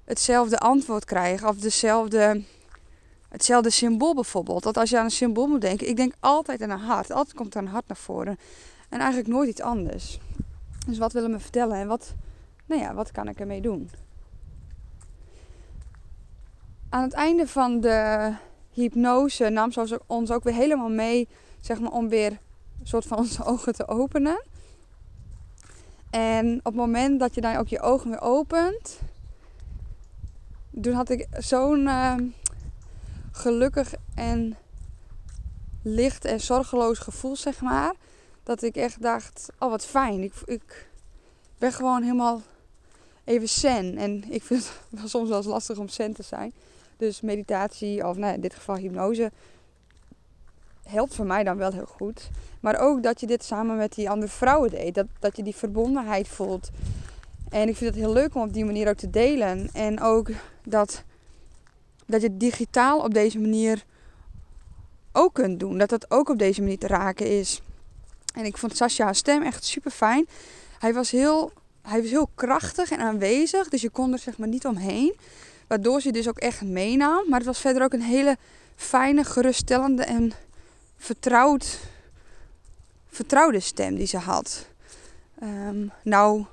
hetzelfde 0.05 0.57
antwoord 0.57 1.05
krijg. 1.05 1.47
Of 1.47 1.55
dezelfde, 1.55 2.43
hetzelfde 3.29 3.69
symbool 3.69 4.13
bijvoorbeeld. 4.13 4.63
Dat 4.63 4.77
als 4.77 4.89
je 4.89 4.97
aan 4.97 5.05
een 5.05 5.11
symbool 5.11 5.47
moet 5.47 5.61
denken, 5.61 5.87
ik 5.87 5.95
denk 5.95 6.13
altijd 6.19 6.61
aan 6.61 6.69
een 6.69 6.79
hart. 6.79 7.11
Altijd 7.11 7.35
komt 7.35 7.55
er 7.55 7.61
een 7.61 7.67
hart 7.67 7.87
naar 7.87 7.97
voren. 7.97 8.37
En 8.89 8.99
eigenlijk 8.99 9.29
nooit 9.29 9.49
iets 9.49 9.61
anders. 9.61 10.19
Dus 10.87 10.97
wat 10.97 11.13
willen 11.13 11.31
me 11.31 11.39
vertellen 11.39 11.77
en 11.77 11.87
wat, 11.87 12.13
nou 12.65 12.81
ja, 12.81 12.93
wat 12.93 13.11
kan 13.11 13.27
ik 13.27 13.39
ermee 13.39 13.61
doen? 13.61 13.89
Aan 16.89 17.03
het 17.03 17.13
einde 17.13 17.47
van 17.47 17.81
de 17.81 18.31
hypnose 18.71 19.49
nam 19.49 19.71
ze 19.71 20.01
ons 20.07 20.31
ook 20.31 20.43
weer 20.43 20.53
helemaal 20.53 20.89
mee, 20.89 21.27
zeg 21.59 21.79
maar, 21.79 21.91
om 21.91 22.09
weer 22.09 22.31
een 22.79 22.87
soort 22.87 23.05
van 23.05 23.17
onze 23.23 23.45
ogen 23.45 23.73
te 23.73 23.87
openen. 23.87 24.43
En 26.09 26.57
op 26.57 26.63
het 26.63 26.75
moment 26.75 27.19
dat 27.19 27.35
je 27.35 27.41
dan 27.41 27.55
ook 27.55 27.67
je 27.67 27.79
ogen 27.79 28.09
weer 28.09 28.21
opent, 28.21 28.99
toen 30.81 30.93
had 30.93 31.09
ik 31.09 31.27
zo'n 31.31 31.79
uh, 31.79 32.15
gelukkig 33.31 33.93
en 34.15 34.57
licht 35.81 36.25
en 36.25 36.39
zorgeloos 36.39 36.99
gevoel, 36.99 37.35
zeg 37.35 37.61
maar. 37.61 37.93
Dat 38.43 38.61
ik 38.61 38.75
echt 38.75 39.01
dacht, 39.01 39.49
oh 39.59 39.69
wat 39.69 39.85
fijn. 39.85 40.23
Ik, 40.23 40.33
ik 40.45 40.89
ben 41.57 41.71
gewoon 41.71 42.01
helemaal 42.01 42.41
even 43.23 43.49
zen. 43.49 43.97
En 43.97 44.23
ik 44.31 44.43
vind 44.43 44.71
het 44.95 45.09
soms 45.09 45.29
wel 45.29 45.37
eens 45.37 45.47
lastig 45.47 45.77
om 45.77 45.89
zen 45.89 46.13
te 46.13 46.23
zijn. 46.23 46.53
Dus 46.97 47.21
meditatie, 47.21 48.07
of 48.07 48.17
nou, 48.17 48.33
in 48.33 48.41
dit 48.41 48.53
geval 48.53 48.75
hypnose, 48.75 49.31
helpt 50.83 51.15
voor 51.15 51.25
mij 51.25 51.43
dan 51.43 51.57
wel 51.57 51.71
heel 51.71 51.85
goed. 51.85 52.29
Maar 52.59 52.79
ook 52.79 53.03
dat 53.03 53.19
je 53.19 53.27
dit 53.27 53.43
samen 53.43 53.77
met 53.77 53.93
die 53.93 54.09
andere 54.09 54.31
vrouwen 54.31 54.69
deed. 54.69 54.95
Dat, 54.95 55.07
dat 55.19 55.37
je 55.37 55.43
die 55.43 55.55
verbondenheid 55.55 56.27
voelt. 56.27 56.69
En 57.51 57.67
ik 57.67 57.77
vind 57.77 57.95
het 57.95 58.03
heel 58.03 58.13
leuk 58.13 58.35
om 58.35 58.41
op 58.41 58.53
die 58.53 58.65
manier 58.65 58.89
ook 58.89 58.97
te 58.97 59.09
delen. 59.09 59.69
En 59.73 60.01
ook 60.01 60.29
dat, 60.63 61.03
dat 62.05 62.21
je 62.21 62.37
digitaal 62.37 62.99
op 62.99 63.13
deze 63.13 63.39
manier 63.39 63.85
ook 65.11 65.33
kunt 65.33 65.59
doen. 65.59 65.77
Dat 65.77 65.89
dat 65.89 66.11
ook 66.11 66.29
op 66.29 66.37
deze 66.37 66.61
manier 66.61 66.77
te 66.77 66.87
raken 66.87 67.39
is. 67.39 67.61
En 68.33 68.45
ik 68.45 68.57
vond 68.57 68.77
Sascha's 68.77 69.17
stem 69.17 69.41
echt 69.41 69.63
super 69.63 69.91
fijn. 69.91 70.27
Hij 70.79 70.93
was 70.93 71.11
heel, 71.11 71.51
hij 71.81 72.01
was 72.01 72.09
heel 72.09 72.29
krachtig 72.35 72.91
en 72.91 72.99
aanwezig. 72.99 73.69
Dus 73.69 73.81
je 73.81 73.89
kon 73.89 74.11
er 74.11 74.19
zeg 74.19 74.37
maar 74.37 74.47
niet 74.47 74.65
omheen. 74.65 75.15
Waardoor 75.67 76.01
ze 76.01 76.11
dus 76.11 76.29
ook 76.29 76.39
echt 76.39 76.61
meenam. 76.61 77.29
Maar 77.29 77.37
het 77.37 77.47
was 77.47 77.59
verder 77.59 77.83
ook 77.83 77.93
een 77.93 78.01
hele 78.01 78.37
fijne, 78.75 79.23
geruststellende 79.23 80.03
en 80.03 80.31
vertrouwd, 80.97 81.79
vertrouwde 83.07 83.59
stem 83.59 83.95
die 83.95 84.07
ze 84.07 84.17
had. 84.17 84.67
Um, 85.43 85.91
nou 86.03 86.45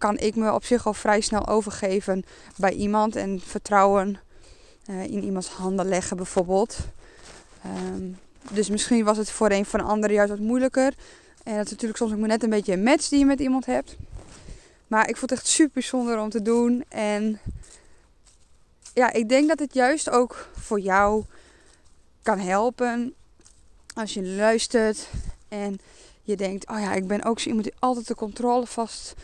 kan 0.00 0.18
ik 0.18 0.36
me 0.36 0.52
op 0.52 0.64
zich 0.64 0.86
al 0.86 0.94
vrij 0.94 1.20
snel 1.20 1.46
overgeven 1.46 2.24
bij 2.56 2.72
iemand 2.72 3.16
en 3.16 3.40
vertrouwen 3.44 4.20
uh, 4.90 5.02
in 5.02 5.22
iemands 5.22 5.48
handen 5.48 5.88
leggen 5.88 6.16
bijvoorbeeld. 6.16 6.78
Um, 7.66 8.18
dus 8.50 8.70
misschien 8.70 9.04
was 9.04 9.16
het 9.16 9.30
voor 9.30 9.50
een 9.50 9.64
van 9.64 9.80
de 9.80 9.86
anderen 9.86 10.16
juist 10.16 10.30
wat 10.30 10.40
moeilijker. 10.40 10.94
En 11.42 11.56
dat 11.56 11.64
is 11.64 11.70
natuurlijk 11.70 11.98
soms 11.98 12.12
ook 12.12 12.18
net 12.18 12.42
een 12.42 12.50
beetje 12.50 12.72
een 12.72 12.82
match 12.82 13.08
die 13.08 13.18
je 13.18 13.24
met 13.24 13.40
iemand 13.40 13.66
hebt. 13.66 13.96
Maar 14.86 15.08
ik 15.08 15.16
vond 15.16 15.30
het 15.30 15.38
echt 15.38 15.48
super 15.48 15.72
bijzonder 15.72 16.20
om 16.20 16.30
te 16.30 16.42
doen. 16.42 16.84
En 16.88 17.40
ja, 18.94 19.12
ik 19.12 19.28
denk 19.28 19.48
dat 19.48 19.58
het 19.58 19.74
juist 19.74 20.10
ook 20.10 20.48
voor 20.58 20.80
jou 20.80 21.24
kan 22.22 22.38
helpen 22.38 23.14
als 23.94 24.14
je 24.14 24.26
luistert 24.26 25.08
en 25.48 25.78
je 26.22 26.36
denkt: 26.36 26.68
oh 26.68 26.80
ja, 26.80 26.94
ik 26.94 27.06
ben 27.06 27.24
ook 27.24 27.40
zo 27.40 27.48
iemand 27.48 27.66
die 27.66 27.74
altijd 27.78 28.06
de 28.06 28.14
controle 28.14 28.66
vasthoudt, 28.66 29.20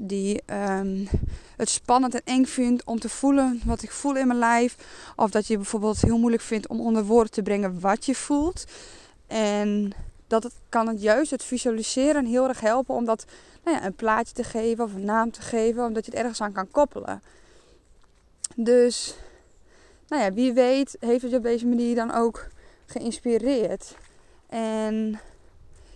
die 0.00 0.42
um, 0.46 1.08
het 1.56 1.68
spannend 1.68 2.14
en 2.14 2.20
eng 2.24 2.44
vindt 2.44 2.84
om 2.84 3.00
te 3.00 3.08
voelen 3.08 3.60
wat 3.64 3.82
ik 3.82 3.90
voel 3.90 4.16
in 4.16 4.26
mijn 4.26 4.38
lijf, 4.38 4.76
of 5.16 5.30
dat 5.30 5.46
je 5.46 5.56
bijvoorbeeld 5.56 6.00
heel 6.00 6.18
moeilijk 6.18 6.42
vindt 6.42 6.68
om 6.68 6.80
onder 6.80 7.04
woorden 7.04 7.32
te 7.32 7.42
brengen 7.42 7.80
wat 7.80 8.06
je 8.06 8.14
voelt. 8.14 8.64
En 9.26 9.92
dat 10.26 10.42
het, 10.42 10.52
kan 10.68 10.88
het 10.88 11.02
juist 11.02 11.30
het 11.30 11.44
visualiseren 11.44 12.26
heel 12.26 12.48
erg 12.48 12.60
helpen 12.60 12.94
om 12.94 13.04
dat 13.04 13.24
nou 13.64 13.76
ja, 13.76 13.84
een 13.84 13.94
plaatje 13.94 14.34
te 14.34 14.44
geven 14.44 14.84
of 14.84 14.94
een 14.94 15.04
naam 15.04 15.30
te 15.30 15.42
geven, 15.42 15.84
omdat 15.84 16.04
je 16.04 16.10
het 16.10 16.20
ergens 16.20 16.40
aan 16.40 16.52
kan 16.52 16.70
koppelen. 16.70 17.22
Dus, 18.56 19.14
nou 20.08 20.22
ja, 20.22 20.32
wie 20.32 20.52
weet 20.52 20.96
heeft 21.00 21.22
het 21.22 21.30
je 21.30 21.36
op 21.36 21.42
deze 21.42 21.66
manier 21.66 21.94
dan 21.94 22.14
ook 22.14 22.46
geïnspireerd. 22.86 23.96
En 24.46 25.20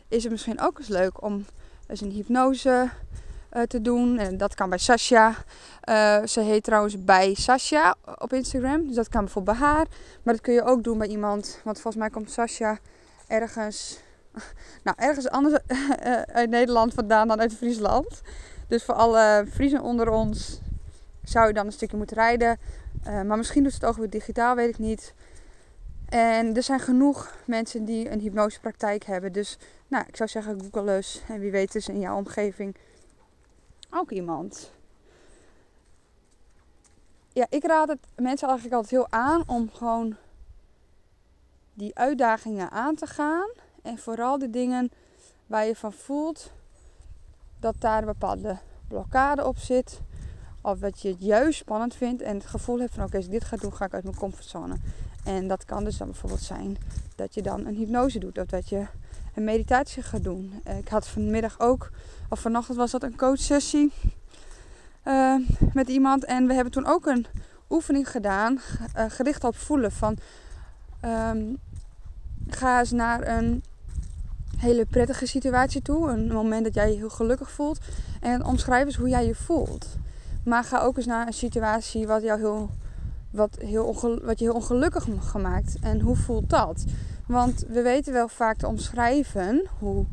is 0.08 0.22
het 0.22 0.32
misschien 0.32 0.60
ook 0.60 0.78
eens 0.78 0.88
leuk 0.88 1.22
om 1.22 1.44
eens 1.86 2.00
een 2.00 2.10
hypnose 2.10 2.90
te 3.62 3.82
doen. 3.82 4.18
En 4.18 4.36
dat 4.36 4.54
kan 4.54 4.68
bij 4.68 4.78
Sasha. 4.78 5.34
Uh, 5.88 6.24
ze 6.24 6.40
heet 6.40 6.64
trouwens 6.64 7.04
bij 7.04 7.34
Sasha 7.34 7.94
op 8.18 8.32
Instagram. 8.32 8.86
Dus 8.86 8.96
dat 8.96 9.08
kan 9.08 9.24
bijvoorbeeld 9.24 9.58
bij 9.58 9.66
haar. 9.66 9.86
Maar 10.22 10.34
dat 10.34 10.42
kun 10.42 10.54
je 10.54 10.62
ook 10.62 10.84
doen 10.84 10.98
bij 10.98 11.08
iemand. 11.08 11.60
Want 11.64 11.80
volgens 11.80 12.02
mij 12.02 12.10
komt 12.10 12.30
Sasha 12.30 12.78
ergens. 13.26 13.98
Nou, 14.84 14.96
ergens 15.00 15.28
anders 15.28 15.58
uh, 15.66 16.20
uit 16.40 16.50
Nederland 16.50 16.94
vandaan 16.94 17.28
dan 17.28 17.40
uit 17.40 17.54
Friesland. 17.54 18.22
Dus 18.68 18.84
voor 18.84 18.94
alle 18.94 19.46
Friesen 19.52 19.80
onder 19.80 20.10
ons 20.10 20.60
zou 21.22 21.46
je 21.46 21.52
dan 21.52 21.66
een 21.66 21.72
stukje 21.72 21.96
moeten 21.96 22.16
rijden. 22.16 22.58
Maar 23.04 23.36
misschien 23.36 23.62
doet 23.62 23.74
het 23.74 23.84
ook 23.84 23.96
weer 23.96 24.10
digitaal, 24.10 24.54
weet 24.54 24.68
ik 24.68 24.78
niet. 24.78 25.14
En 26.08 26.56
er 26.56 26.62
zijn 26.62 26.80
genoeg 26.80 27.36
mensen 27.44 27.84
die 27.84 28.10
een 28.10 28.20
hypnosepraktijk 28.20 29.04
hebben. 29.04 29.32
Dus 29.32 29.58
nou, 29.88 30.04
ik 30.08 30.16
zou 30.16 30.28
zeggen, 30.28 30.60
google 30.60 30.96
eens. 30.96 31.22
En 31.28 31.40
wie 31.40 31.50
weet 31.50 31.74
is 31.74 31.88
in 31.88 32.00
jouw 32.00 32.16
omgeving 32.16 32.76
ook 33.94 34.10
iemand. 34.10 34.72
Ja, 37.32 37.46
ik 37.48 37.64
raad 37.64 37.88
het 37.88 38.06
mensen 38.16 38.48
eigenlijk 38.48 38.76
altijd 38.76 38.90
heel 38.90 39.20
aan 39.20 39.42
om 39.46 39.70
gewoon 39.72 40.16
die 41.74 41.96
uitdagingen 41.98 42.70
aan 42.70 42.94
te 42.94 43.06
gaan. 43.06 43.48
En 43.82 43.98
vooral 43.98 44.38
de 44.38 44.50
dingen 44.50 44.90
waar 45.46 45.66
je 45.66 45.76
van 45.76 45.92
voelt 45.92 46.52
dat 47.60 47.74
daar 47.78 47.98
een 47.98 48.04
bepaalde 48.04 48.58
blokkade 48.88 49.46
op 49.46 49.58
zit. 49.58 50.00
Of 50.60 50.78
dat 50.78 51.00
je 51.00 51.08
het 51.08 51.22
juist 51.22 51.58
spannend 51.58 51.94
vindt 51.94 52.22
en 52.22 52.36
het 52.36 52.46
gevoel 52.46 52.78
hebt 52.78 52.94
van 52.94 53.04
oké, 53.04 53.16
als 53.16 53.24
ik 53.24 53.30
dit 53.30 53.44
ga 53.44 53.56
doen, 53.56 53.72
ga 53.72 53.84
ik 53.84 53.94
uit 53.94 54.04
mijn 54.04 54.16
comfortzone. 54.16 54.76
En 55.24 55.48
dat 55.48 55.64
kan 55.64 55.84
dus 55.84 55.96
dan 55.96 56.06
bijvoorbeeld 56.06 56.40
zijn 56.40 56.76
dat 57.16 57.34
je 57.34 57.42
dan 57.42 57.66
een 57.66 57.74
hypnose 57.74 58.18
doet 58.18 58.38
of 58.38 58.46
dat 58.46 58.68
je 58.68 58.86
een 59.34 59.44
meditatie 59.44 60.02
gaat 60.02 60.24
doen. 60.24 60.60
Eh, 60.64 60.78
ik 60.78 60.88
had 60.88 61.08
vanmiddag 61.08 61.60
ook, 61.60 61.90
of 62.28 62.40
vanochtend 62.40 62.76
was 62.76 62.90
dat 62.90 63.02
een 63.02 63.16
coachsessie 63.16 63.92
uh, 65.04 65.36
met 65.72 65.88
iemand. 65.88 66.24
En 66.24 66.46
we 66.46 66.54
hebben 66.54 66.72
toen 66.72 66.86
ook 66.86 67.06
een 67.06 67.26
oefening 67.70 68.10
gedaan, 68.10 68.60
uh, 68.96 69.04
gericht 69.08 69.44
op 69.44 69.56
voelen. 69.56 69.92
Van 69.92 70.16
um, 71.04 71.58
ga 72.48 72.78
eens 72.78 72.90
naar 72.90 73.26
een 73.28 73.64
hele 74.56 74.86
prettige 74.86 75.26
situatie 75.26 75.82
toe. 75.82 76.08
Een 76.08 76.32
moment 76.32 76.64
dat 76.64 76.74
jij 76.74 76.90
je 76.90 76.96
heel 76.96 77.10
gelukkig 77.10 77.50
voelt. 77.50 77.78
En 78.20 78.44
omschrijf 78.44 78.86
eens 78.86 78.96
hoe 78.96 79.08
jij 79.08 79.26
je 79.26 79.34
voelt. 79.34 79.86
Maar 80.44 80.64
ga 80.64 80.80
ook 80.80 80.96
eens 80.96 81.06
naar 81.06 81.26
een 81.26 81.32
situatie 81.32 82.06
wat, 82.06 82.22
jou 82.22 82.38
heel, 82.40 82.70
wat, 83.30 83.56
heel 83.60 84.20
wat 84.22 84.38
je 84.38 84.44
heel 84.44 84.54
ongelukkig 84.54 85.06
gemaakt. 85.20 85.76
En 85.80 86.00
hoe 86.00 86.16
voelt 86.16 86.50
dat? 86.50 86.84
Want 87.26 87.64
we 87.68 87.82
weten 87.82 88.12
wel 88.12 88.28
vaak 88.28 88.56
te 88.56 88.66
omschrijven 88.66 89.66
hoe, 89.78 90.06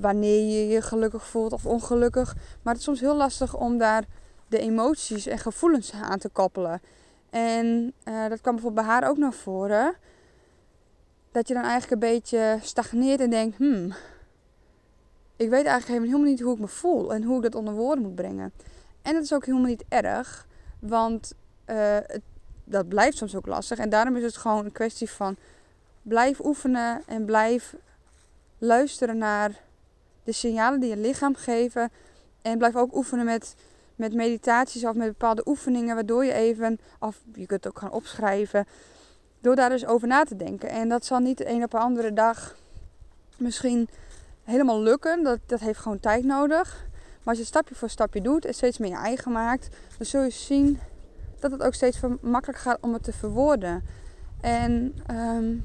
wanneer 0.00 0.40
je 0.40 0.66
je 0.66 0.82
gelukkig 0.82 1.26
voelt 1.26 1.52
of 1.52 1.66
ongelukkig. 1.66 2.34
Maar 2.34 2.72
het 2.72 2.76
is 2.76 2.84
soms 2.84 3.00
heel 3.00 3.16
lastig 3.16 3.56
om 3.56 3.78
daar 3.78 4.04
de 4.48 4.58
emoties 4.58 5.26
en 5.26 5.38
gevoelens 5.38 5.92
aan 5.92 6.18
te 6.18 6.28
koppelen. 6.28 6.80
En 7.30 7.92
uh, 8.04 8.28
dat 8.28 8.40
kwam 8.40 8.54
bijvoorbeeld 8.54 8.86
bij 8.86 8.94
haar 8.94 9.08
ook 9.08 9.16
naar 9.16 9.32
voren. 9.32 9.94
Dat 11.32 11.48
je 11.48 11.54
dan 11.54 11.62
eigenlijk 11.62 11.92
een 11.92 12.10
beetje 12.10 12.58
stagneert 12.62 13.20
en 13.20 13.30
denkt: 13.30 13.56
hmm, 13.56 13.94
ik 15.36 15.50
weet 15.50 15.66
eigenlijk 15.66 16.02
helemaal 16.02 16.28
niet 16.28 16.40
hoe 16.40 16.54
ik 16.54 16.60
me 16.60 16.68
voel 16.68 17.14
en 17.14 17.22
hoe 17.22 17.36
ik 17.36 17.42
dat 17.42 17.54
onder 17.54 17.74
woorden 17.74 18.04
moet 18.04 18.14
brengen. 18.14 18.52
En 19.02 19.14
dat 19.14 19.22
is 19.22 19.32
ook 19.32 19.46
helemaal 19.46 19.68
niet 19.68 19.84
erg, 19.88 20.46
want 20.78 21.34
het, 21.64 22.22
dat 22.64 22.88
blijft 22.88 23.16
soms 23.16 23.36
ook 23.36 23.46
lastig. 23.46 23.78
En 23.78 23.88
daarom 23.88 24.16
is 24.16 24.22
het 24.22 24.36
gewoon 24.36 24.64
een 24.64 24.72
kwestie 24.72 25.10
van 25.10 25.36
blijf 26.02 26.44
oefenen 26.44 27.02
en 27.06 27.24
blijf 27.24 27.74
luisteren 28.58 29.18
naar 29.18 29.60
de 30.24 30.32
signalen 30.32 30.80
die 30.80 30.90
je 30.90 30.96
lichaam 30.96 31.34
geven. 31.34 31.90
En 32.42 32.58
blijf 32.58 32.76
ook 32.76 32.96
oefenen 32.96 33.24
met, 33.24 33.54
met 33.96 34.14
meditaties 34.14 34.84
of 34.84 34.94
met 34.94 35.08
bepaalde 35.08 35.42
oefeningen, 35.46 35.94
waardoor 35.94 36.24
je 36.24 36.32
even, 36.32 36.78
of 36.98 37.22
je 37.34 37.46
kunt 37.46 37.64
het 37.64 37.72
ook 37.72 37.78
gaan 37.78 37.92
opschrijven, 37.92 38.66
door 39.40 39.56
daar 39.56 39.68
dus 39.68 39.86
over 39.86 40.08
na 40.08 40.24
te 40.24 40.36
denken. 40.36 40.68
En 40.68 40.88
dat 40.88 41.04
zal 41.04 41.18
niet 41.18 41.38
de 41.38 41.48
een 41.48 41.64
op 41.64 41.70
de 41.70 41.78
andere 41.78 42.12
dag 42.12 42.56
misschien 43.36 43.88
helemaal 44.44 44.80
lukken. 44.80 45.22
Dat, 45.22 45.38
dat 45.46 45.60
heeft 45.60 45.78
gewoon 45.78 46.00
tijd 46.00 46.24
nodig. 46.24 46.88
Maar 47.18 47.34
als 47.34 47.38
je 47.38 47.44
stapje 47.44 47.74
voor 47.74 47.90
stapje 47.90 48.20
doet 48.20 48.44
en 48.44 48.54
steeds 48.54 48.78
meer 48.78 48.90
je 48.90 48.96
eigen 48.96 49.32
maakt, 49.32 49.68
dan 49.96 50.06
zul 50.06 50.22
je 50.22 50.30
zien 50.30 50.78
dat 51.38 51.50
het 51.50 51.62
ook 51.62 51.74
steeds 51.74 52.00
makkelijker 52.20 52.64
gaat 52.64 52.78
om 52.80 52.92
het 52.92 53.02
te 53.02 53.12
verwoorden. 53.12 53.84
En 54.40 54.94
um, 55.10 55.62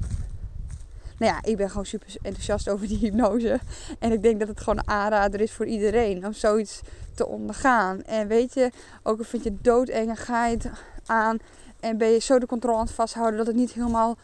nou 1.18 1.32
ja, 1.32 1.50
ik 1.50 1.56
ben 1.56 1.70
gewoon 1.70 1.86
super 1.86 2.14
enthousiast 2.22 2.68
over 2.68 2.88
die 2.88 2.98
hypnose. 2.98 3.60
En 3.98 4.12
ik 4.12 4.22
denk 4.22 4.38
dat 4.38 4.48
het 4.48 4.60
gewoon 4.60 4.78
een 4.78 4.88
aanrader 4.88 5.40
is 5.40 5.52
voor 5.52 5.66
iedereen 5.66 6.26
om 6.26 6.32
zoiets 6.32 6.80
te 7.14 7.26
ondergaan. 7.26 8.02
En 8.02 8.28
weet 8.28 8.54
je, 8.54 8.70
ook 9.02 9.18
al 9.18 9.24
vind 9.24 9.44
je 9.44 9.56
doodeng 9.60 10.08
en 10.08 10.16
ga 10.16 10.46
je 10.46 10.56
het 10.56 10.70
aan 11.06 11.38
en 11.80 11.98
ben 11.98 12.08
je 12.08 12.18
zo 12.18 12.38
de 12.38 12.46
controle 12.46 12.78
aan 12.78 12.84
het 12.84 12.94
vasthouden 12.94 13.36
dat 13.36 13.46
het 13.46 13.56
niet 13.56 13.72
helemaal 13.72 14.16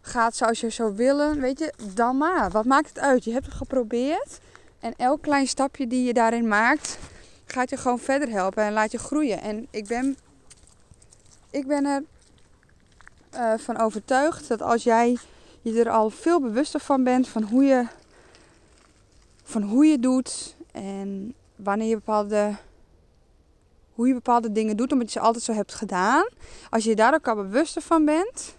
gaat 0.00 0.36
zoals 0.36 0.60
je 0.60 0.70
zou 0.70 0.96
willen, 0.96 1.40
weet 1.40 1.58
je, 1.58 1.72
dan 1.94 2.16
maar. 2.16 2.50
Wat 2.50 2.64
maakt 2.64 2.88
het 2.88 2.98
uit? 2.98 3.24
Je 3.24 3.32
hebt 3.32 3.46
het 3.46 3.54
geprobeerd. 3.54 4.40
En 4.80 4.94
elk 4.96 5.22
klein 5.22 5.46
stapje 5.46 5.86
die 5.86 6.04
je 6.04 6.12
daarin 6.12 6.48
maakt, 6.48 6.98
gaat 7.44 7.70
je 7.70 7.76
gewoon 7.76 7.98
verder 7.98 8.28
helpen 8.28 8.62
en 8.64 8.72
laat 8.72 8.92
je 8.92 8.98
groeien. 8.98 9.40
En 9.40 9.66
ik 9.70 9.86
ben, 9.86 10.16
ik 11.50 11.66
ben 11.66 11.84
er 11.84 12.02
uh, 13.34 13.52
van 13.58 13.78
overtuigd 13.78 14.48
dat 14.48 14.62
als 14.62 14.82
jij 14.82 15.18
je 15.62 15.80
er 15.80 15.90
al 15.90 16.10
veel 16.10 16.40
bewuster 16.40 16.80
van 16.80 17.04
bent 17.04 17.28
van 17.28 17.42
hoe 17.42 17.64
je, 17.64 17.86
van 19.42 19.62
hoe 19.62 19.86
je 19.86 19.98
doet 19.98 20.56
en 20.72 21.34
wanneer 21.56 21.88
je 21.88 21.94
bepaalde, 21.94 22.56
hoe 23.94 24.06
je 24.06 24.14
bepaalde 24.14 24.52
dingen 24.52 24.76
doet, 24.76 24.92
omdat 24.92 25.12
je 25.12 25.18
ze 25.18 25.24
altijd 25.24 25.44
zo 25.44 25.52
hebt 25.52 25.74
gedaan. 25.74 26.28
Als 26.70 26.84
je 26.84 26.94
daar 26.96 27.14
ook 27.14 27.28
al 27.28 27.34
bewuster 27.34 27.82
van 27.82 28.04
bent, 28.04 28.56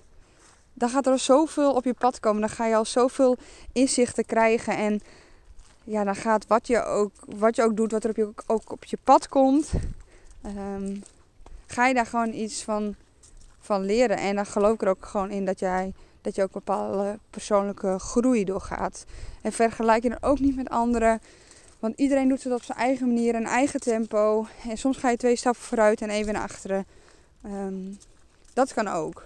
dan 0.74 0.90
gaat 0.90 1.08
er 1.08 1.20
zoveel 1.20 1.74
op 1.74 1.84
je 1.84 1.94
pad 1.94 2.20
komen. 2.20 2.42
Dan 2.42 2.50
ga 2.50 2.66
je 2.66 2.76
al 2.76 2.86
zoveel 2.86 3.38
inzichten 3.72 4.26
krijgen. 4.26 4.78
En 4.78 5.02
ja, 5.84 6.04
dan 6.04 6.16
gaat 6.16 6.48
wat 6.48 6.68
je 6.68 6.84
ook, 6.84 7.12
wat 7.26 7.56
je 7.56 7.64
ook 7.64 7.78
doet, 7.78 7.92
wat 7.92 8.04
er 8.04 8.10
op 8.10 8.16
je, 8.16 8.30
ook 8.48 8.72
op 8.72 8.84
je 8.84 8.98
pad 9.04 9.30
komt, 9.30 9.72
ehm, 10.42 10.96
ga 11.66 11.88
je 11.88 11.94
daar 11.94 12.06
gewoon 12.06 12.34
iets 12.34 12.64
van, 12.64 12.96
van 13.60 13.86
leren. 13.86 14.18
En 14.18 14.36
dan 14.36 14.46
geloof 14.46 14.74
ik 14.74 14.82
er 14.82 14.90
ook 14.90 15.06
gewoon 15.06 15.30
in 15.30 15.46
dat 15.46 15.60
jij 15.60 15.94
dat 16.22 16.36
je 16.36 16.44
ook 16.44 16.52
bepaalde 16.52 17.20
persoonlijke 17.30 18.00
groei 18.00 18.44
doorgaat. 18.44 19.06
En 19.42 19.52
vergelijk 19.52 20.04
je 20.04 20.10
dan 20.10 20.22
ook 20.22 20.40
niet 20.40 20.56
met 20.56 20.70
anderen. 20.70 21.22
Want 21.80 21.98
iedereen 21.98 22.30
doet 22.30 22.44
het 22.44 22.54
op 22.54 22.64
zijn 22.64 22.78
eigen 22.78 23.08
manier, 23.08 23.36
een 23.36 23.46
eigen 23.46 23.80
tempo. 23.80 24.46
En 24.70 24.78
soms 24.78 24.98
ga 24.98 25.10
je 25.10 25.18
twee 25.18 25.36
stappen 25.36 25.62
vooruit 25.62 26.02
en 26.02 26.10
even 26.10 26.34
naar 26.34 26.42
achteren. 26.42 26.86
Ehm, 27.44 27.94
dat 28.54 28.74
kan 28.74 28.88
ook. 28.88 29.24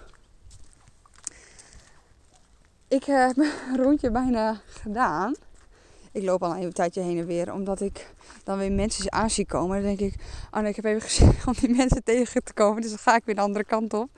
Ik 2.88 3.04
heb 3.04 3.36
een 3.70 3.76
rondje 3.76 4.10
bijna 4.10 4.60
gedaan. 4.66 5.34
Ik 6.16 6.22
loop 6.22 6.42
al 6.42 6.56
een 6.56 6.72
tijdje 6.72 7.00
heen 7.00 7.18
en 7.18 7.26
weer, 7.26 7.52
omdat 7.52 7.80
ik 7.80 8.06
dan 8.44 8.58
weer 8.58 8.72
mensen 8.72 9.12
aan 9.12 9.30
zie 9.30 9.46
komen. 9.46 9.82
Dan 9.82 9.96
denk 9.96 10.12
ik, 10.12 10.20
oh 10.50 10.60
nee, 10.60 10.70
ik 10.70 10.76
heb 10.76 10.84
even 10.84 11.00
gezien 11.00 11.32
om 11.46 11.54
die 11.60 11.68
mensen 11.76 12.04
tegen 12.04 12.44
te 12.44 12.52
komen. 12.52 12.82
Dus 12.82 12.90
dan 12.90 12.98
ga 12.98 13.16
ik 13.16 13.22
weer 13.24 13.34
de 13.34 13.40
andere 13.40 13.64
kant 13.64 13.94
op. 13.94 14.08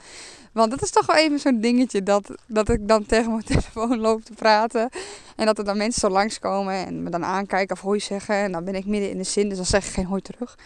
Want 0.53 0.71
dat 0.71 0.83
is 0.83 0.91
toch 0.91 1.07
wel 1.07 1.17
even 1.17 1.39
zo'n 1.39 1.61
dingetje 1.61 2.03
dat, 2.03 2.31
dat 2.47 2.69
ik 2.69 2.89
dan 2.89 3.07
tegen 3.07 3.31
mijn 3.31 3.45
telefoon 3.55 3.99
loop 3.99 4.25
te 4.25 4.33
praten. 4.33 4.91
En 5.37 5.47
dat 5.47 5.59
er 5.59 5.65
dan 5.65 5.77
mensen 5.77 6.01
zo 6.01 6.09
langskomen 6.09 6.87
en 6.87 7.03
me 7.03 7.11
dan 7.11 7.25
aankijken 7.25 7.77
of 7.77 7.83
hoi 7.83 8.01
zeggen. 8.01 8.35
En 8.35 8.53
dan 8.53 8.65
ben 8.65 8.75
ik 8.75 8.87
midden 8.87 9.11
in 9.11 9.19
de 9.19 9.25
zin, 9.25 9.49
dus 9.49 9.57
dan 9.57 9.67
zeg 9.67 9.87
ik 9.87 9.93
geen 9.93 10.07
hoi 10.07 10.21
terug. 10.21 10.59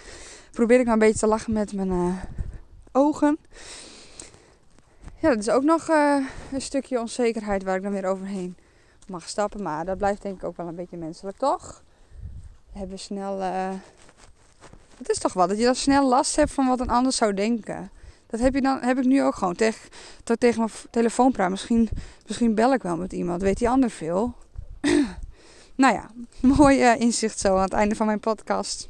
Probeer 0.50 0.78
ik 0.78 0.84
maar 0.84 0.94
een 0.94 0.98
beetje 0.98 1.18
te 1.18 1.26
lachen 1.26 1.52
met 1.52 1.72
mijn 1.72 1.90
uh, 1.90 2.14
ogen. 2.92 3.38
Ja, 5.18 5.28
dat 5.28 5.38
is 5.38 5.50
ook 5.50 5.62
nog 5.62 5.88
uh, 5.88 6.26
een 6.52 6.62
stukje 6.62 7.00
onzekerheid 7.00 7.62
waar 7.62 7.76
ik 7.76 7.82
dan 7.82 7.92
weer 7.92 8.06
overheen 8.06 8.56
mag 9.08 9.28
stappen. 9.28 9.62
Maar 9.62 9.84
dat 9.84 9.98
blijft 9.98 10.22
denk 10.22 10.36
ik 10.36 10.44
ook 10.44 10.56
wel 10.56 10.66
een 10.66 10.74
beetje 10.74 10.96
menselijk, 10.96 11.36
toch? 11.36 11.82
We 12.72 12.78
hebben 12.78 12.98
snel... 12.98 13.40
Uh... 13.40 13.70
Het 14.98 15.10
is 15.10 15.18
toch 15.18 15.32
wat, 15.32 15.48
dat 15.48 15.58
je 15.58 15.64
dan 15.64 15.74
snel 15.74 16.08
last 16.08 16.36
hebt 16.36 16.52
van 16.52 16.66
wat 16.66 16.80
een 16.80 16.90
ander 16.90 17.12
zou 17.12 17.34
denken. 17.34 17.90
Dat 18.26 18.40
heb, 18.40 18.54
je 18.54 18.60
dan, 18.60 18.78
heb 18.80 18.98
ik 18.98 19.04
nu 19.04 19.22
ook 19.22 19.34
gewoon 19.34 19.54
tegen, 19.54 19.90
tegen 20.38 20.58
mijn 20.58 20.70
telefoon. 20.90 21.34
Misschien, 21.48 21.88
misschien 22.26 22.54
bel 22.54 22.72
ik 22.72 22.82
wel 22.82 22.96
met 22.96 23.12
iemand. 23.12 23.42
Weet 23.42 23.58
die 23.58 23.68
ander 23.68 23.90
veel? 23.90 24.34
nou 25.82 25.94
ja, 25.94 26.10
mooi 26.56 26.80
uh, 26.80 27.00
inzicht 27.00 27.38
zo 27.38 27.56
aan 27.56 27.62
het 27.62 27.72
einde 27.72 27.94
van 27.94 28.06
mijn 28.06 28.20
podcast. 28.20 28.88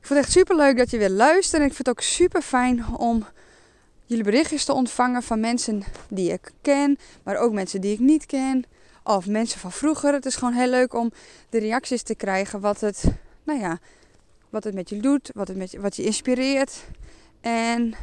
Ik 0.00 0.06
vond 0.06 0.18
het 0.18 0.18
echt 0.18 0.32
super 0.32 0.56
leuk 0.56 0.76
dat 0.76 0.90
je 0.90 0.98
weer 0.98 1.10
luistert. 1.10 1.62
En 1.62 1.68
ik 1.68 1.74
vind 1.74 1.86
het 1.86 1.96
ook 1.96 2.02
super 2.02 2.42
fijn 2.42 2.96
om 2.96 3.26
jullie 4.08 4.24
berichtjes 4.24 4.64
te 4.64 4.72
ontvangen 4.72 5.22
van 5.22 5.40
mensen 5.40 5.82
die 6.10 6.32
ik 6.32 6.50
ken, 6.62 6.98
maar 7.22 7.36
ook 7.36 7.52
mensen 7.52 7.80
die 7.80 7.92
ik 7.92 7.98
niet 7.98 8.26
ken. 8.26 8.64
Of 9.04 9.26
mensen 9.26 9.60
van 9.60 9.72
vroeger. 9.72 10.12
Het 10.12 10.26
is 10.26 10.36
gewoon 10.36 10.54
heel 10.54 10.68
leuk 10.68 10.94
om 10.94 11.12
de 11.48 11.58
reacties 11.58 12.02
te 12.02 12.14
krijgen. 12.14 12.60
Wat 12.60 12.80
het, 12.80 13.04
nou 13.42 13.60
ja, 13.60 13.78
wat 14.50 14.64
het 14.64 14.74
met 14.74 14.88
je 14.88 15.00
doet, 15.00 15.30
wat, 15.34 15.48
het 15.48 15.56
met 15.56 15.70
je, 15.70 15.80
wat 15.80 15.96
je 15.96 16.02
inspireert. 16.02 16.84
En 17.40 17.94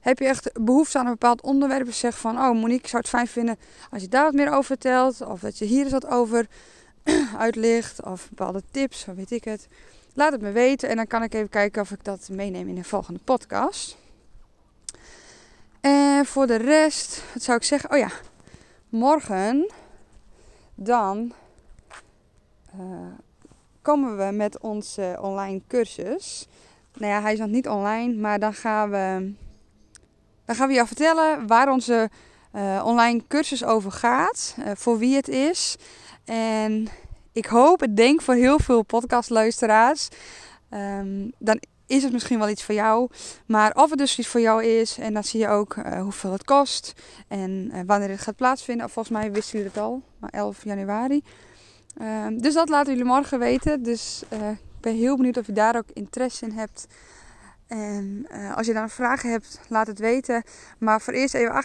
heb 0.00 0.18
je 0.18 0.24
echt 0.24 0.50
behoefte 0.64 0.98
aan 0.98 1.04
een 1.04 1.12
bepaald 1.12 1.42
onderwerp? 1.42 1.84
Dus 1.84 1.98
zeg 1.98 2.18
van, 2.18 2.38
oh 2.38 2.60
Monique, 2.60 2.88
zou 2.88 3.02
het 3.02 3.10
fijn 3.10 3.26
vinden 3.26 3.58
als 3.90 4.02
je 4.02 4.08
daar 4.08 4.24
wat 4.24 4.34
meer 4.34 4.50
over 4.50 4.64
vertelt. 4.64 5.20
Of 5.20 5.40
dat 5.40 5.58
je 5.58 5.64
hier 5.64 5.82
eens 5.82 5.92
wat 5.92 6.06
over 6.06 6.46
uitlicht. 7.38 8.02
Of 8.02 8.28
bepaalde 8.28 8.62
tips, 8.70 9.04
of 9.08 9.14
weet 9.14 9.30
ik 9.30 9.44
het. 9.44 9.68
Laat 10.14 10.32
het 10.32 10.40
me 10.40 10.50
weten 10.50 10.88
en 10.88 10.96
dan 10.96 11.06
kan 11.06 11.22
ik 11.22 11.34
even 11.34 11.48
kijken 11.48 11.82
of 11.82 11.90
ik 11.90 12.04
dat 12.04 12.28
meeneem 12.30 12.68
in 12.68 12.74
de 12.74 12.84
volgende 12.84 13.20
podcast. 13.24 14.00
En 15.82 16.26
voor 16.26 16.46
de 16.46 16.56
rest, 16.56 17.22
wat 17.34 17.42
zou 17.42 17.56
ik 17.56 17.64
zeggen? 17.64 17.90
Oh 17.90 17.98
ja, 17.98 18.10
morgen 18.88 19.72
dan 20.74 21.32
uh, 22.80 22.82
komen 23.82 24.16
we 24.16 24.32
met 24.32 24.60
onze 24.60 25.18
online 25.20 25.62
cursus 25.68 26.48
nou 26.94 27.12
ja, 27.12 27.22
hij 27.22 27.32
is 27.32 27.38
nog 27.38 27.48
niet 27.48 27.68
online, 27.68 28.14
maar 28.14 28.38
dan 28.38 28.54
gaan 28.54 28.90
we, 28.90 29.32
dan 30.44 30.56
gaan 30.56 30.68
we 30.68 30.74
jou 30.74 30.86
vertellen 30.86 31.46
waar 31.46 31.70
onze 31.70 32.10
uh, 32.54 32.82
online 32.84 33.22
cursus 33.28 33.64
over 33.64 33.92
gaat, 33.92 34.56
uh, 34.58 34.70
voor 34.74 34.98
wie 34.98 35.16
het 35.16 35.28
is. 35.28 35.76
En 36.24 36.88
ik 37.32 37.46
hoop, 37.46 37.82
ik 37.82 37.96
denk 37.96 38.22
voor 38.22 38.34
heel 38.34 38.58
veel 38.58 38.82
podcastluisteraars, 38.82 40.08
um, 40.70 41.32
dan 41.38 41.60
is 41.92 42.02
het 42.02 42.12
misschien 42.12 42.38
wel 42.38 42.48
iets 42.48 42.64
voor 42.64 42.74
jou. 42.74 43.08
Maar 43.46 43.74
of 43.74 43.90
het 43.90 43.98
dus 43.98 44.18
iets 44.18 44.28
voor 44.28 44.40
jou 44.40 44.64
is, 44.64 44.98
en 44.98 45.14
dan 45.14 45.24
zie 45.24 45.40
je 45.40 45.48
ook 45.48 45.76
uh, 45.76 46.00
hoeveel 46.00 46.32
het 46.32 46.44
kost 46.44 46.92
en 47.28 47.72
wanneer 47.86 48.08
het 48.08 48.20
gaat 48.20 48.36
plaatsvinden. 48.36 48.86
Of 48.86 48.92
volgens 48.92 49.14
mij 49.14 49.32
wisten 49.32 49.58
jullie 49.58 49.72
het 49.74 49.82
al, 49.82 50.02
maar 50.18 50.30
11 50.30 50.64
januari. 50.64 51.22
Um, 52.00 52.42
dus 52.42 52.54
dat 52.54 52.68
laten 52.68 52.92
jullie 52.92 53.08
morgen 53.08 53.38
weten. 53.38 53.82
Dus 53.82 54.22
ben 54.80 54.96
heel 54.96 55.16
benieuwd 55.16 55.36
of 55.36 55.46
je 55.46 55.52
daar 55.52 55.76
ook 55.76 55.90
interesse 55.92 56.46
in 56.46 56.52
hebt. 56.52 56.86
En 57.66 58.26
als 58.54 58.66
je 58.66 58.72
dan 58.72 58.90
vragen 58.90 59.30
hebt, 59.30 59.60
laat 59.68 59.86
het 59.86 59.98
weten. 59.98 60.42
Maar 60.78 61.00
voor 61.00 61.12
eerst 61.12 61.34
even 61.34 61.64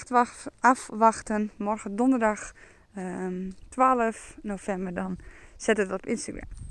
afwachten. 0.59 1.51
Morgen 1.57 1.95
donderdag 1.95 2.53
um, 2.97 3.03
ehm, 3.03 3.51
12 3.69 4.37
november 4.41 4.93
dan 4.93 5.17
zet 5.57 5.77
het 5.77 5.91
op 5.91 6.05
Instagram. 6.05 6.66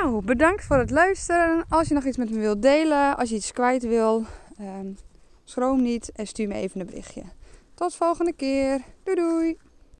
Nou, 0.00 0.24
bedankt 0.24 0.64
voor 0.64 0.76
het 0.76 0.90
luisteren. 0.90 1.64
Als 1.68 1.88
je 1.88 1.94
nog 1.94 2.04
iets 2.04 2.16
met 2.16 2.30
me 2.30 2.38
wilt 2.38 2.62
delen, 2.62 3.16
als 3.16 3.28
je 3.28 3.34
iets 3.34 3.52
kwijt 3.52 3.82
wil, 3.82 4.24
um, 4.60 4.96
schroom 5.44 5.82
niet 5.82 6.12
en 6.12 6.26
stuur 6.26 6.48
me 6.48 6.54
even 6.54 6.80
een 6.80 6.86
berichtje. 6.86 7.22
Tot 7.74 7.94
volgende 7.94 8.32
keer. 8.32 8.80
Doei 9.02 9.16
doei! 9.16 9.65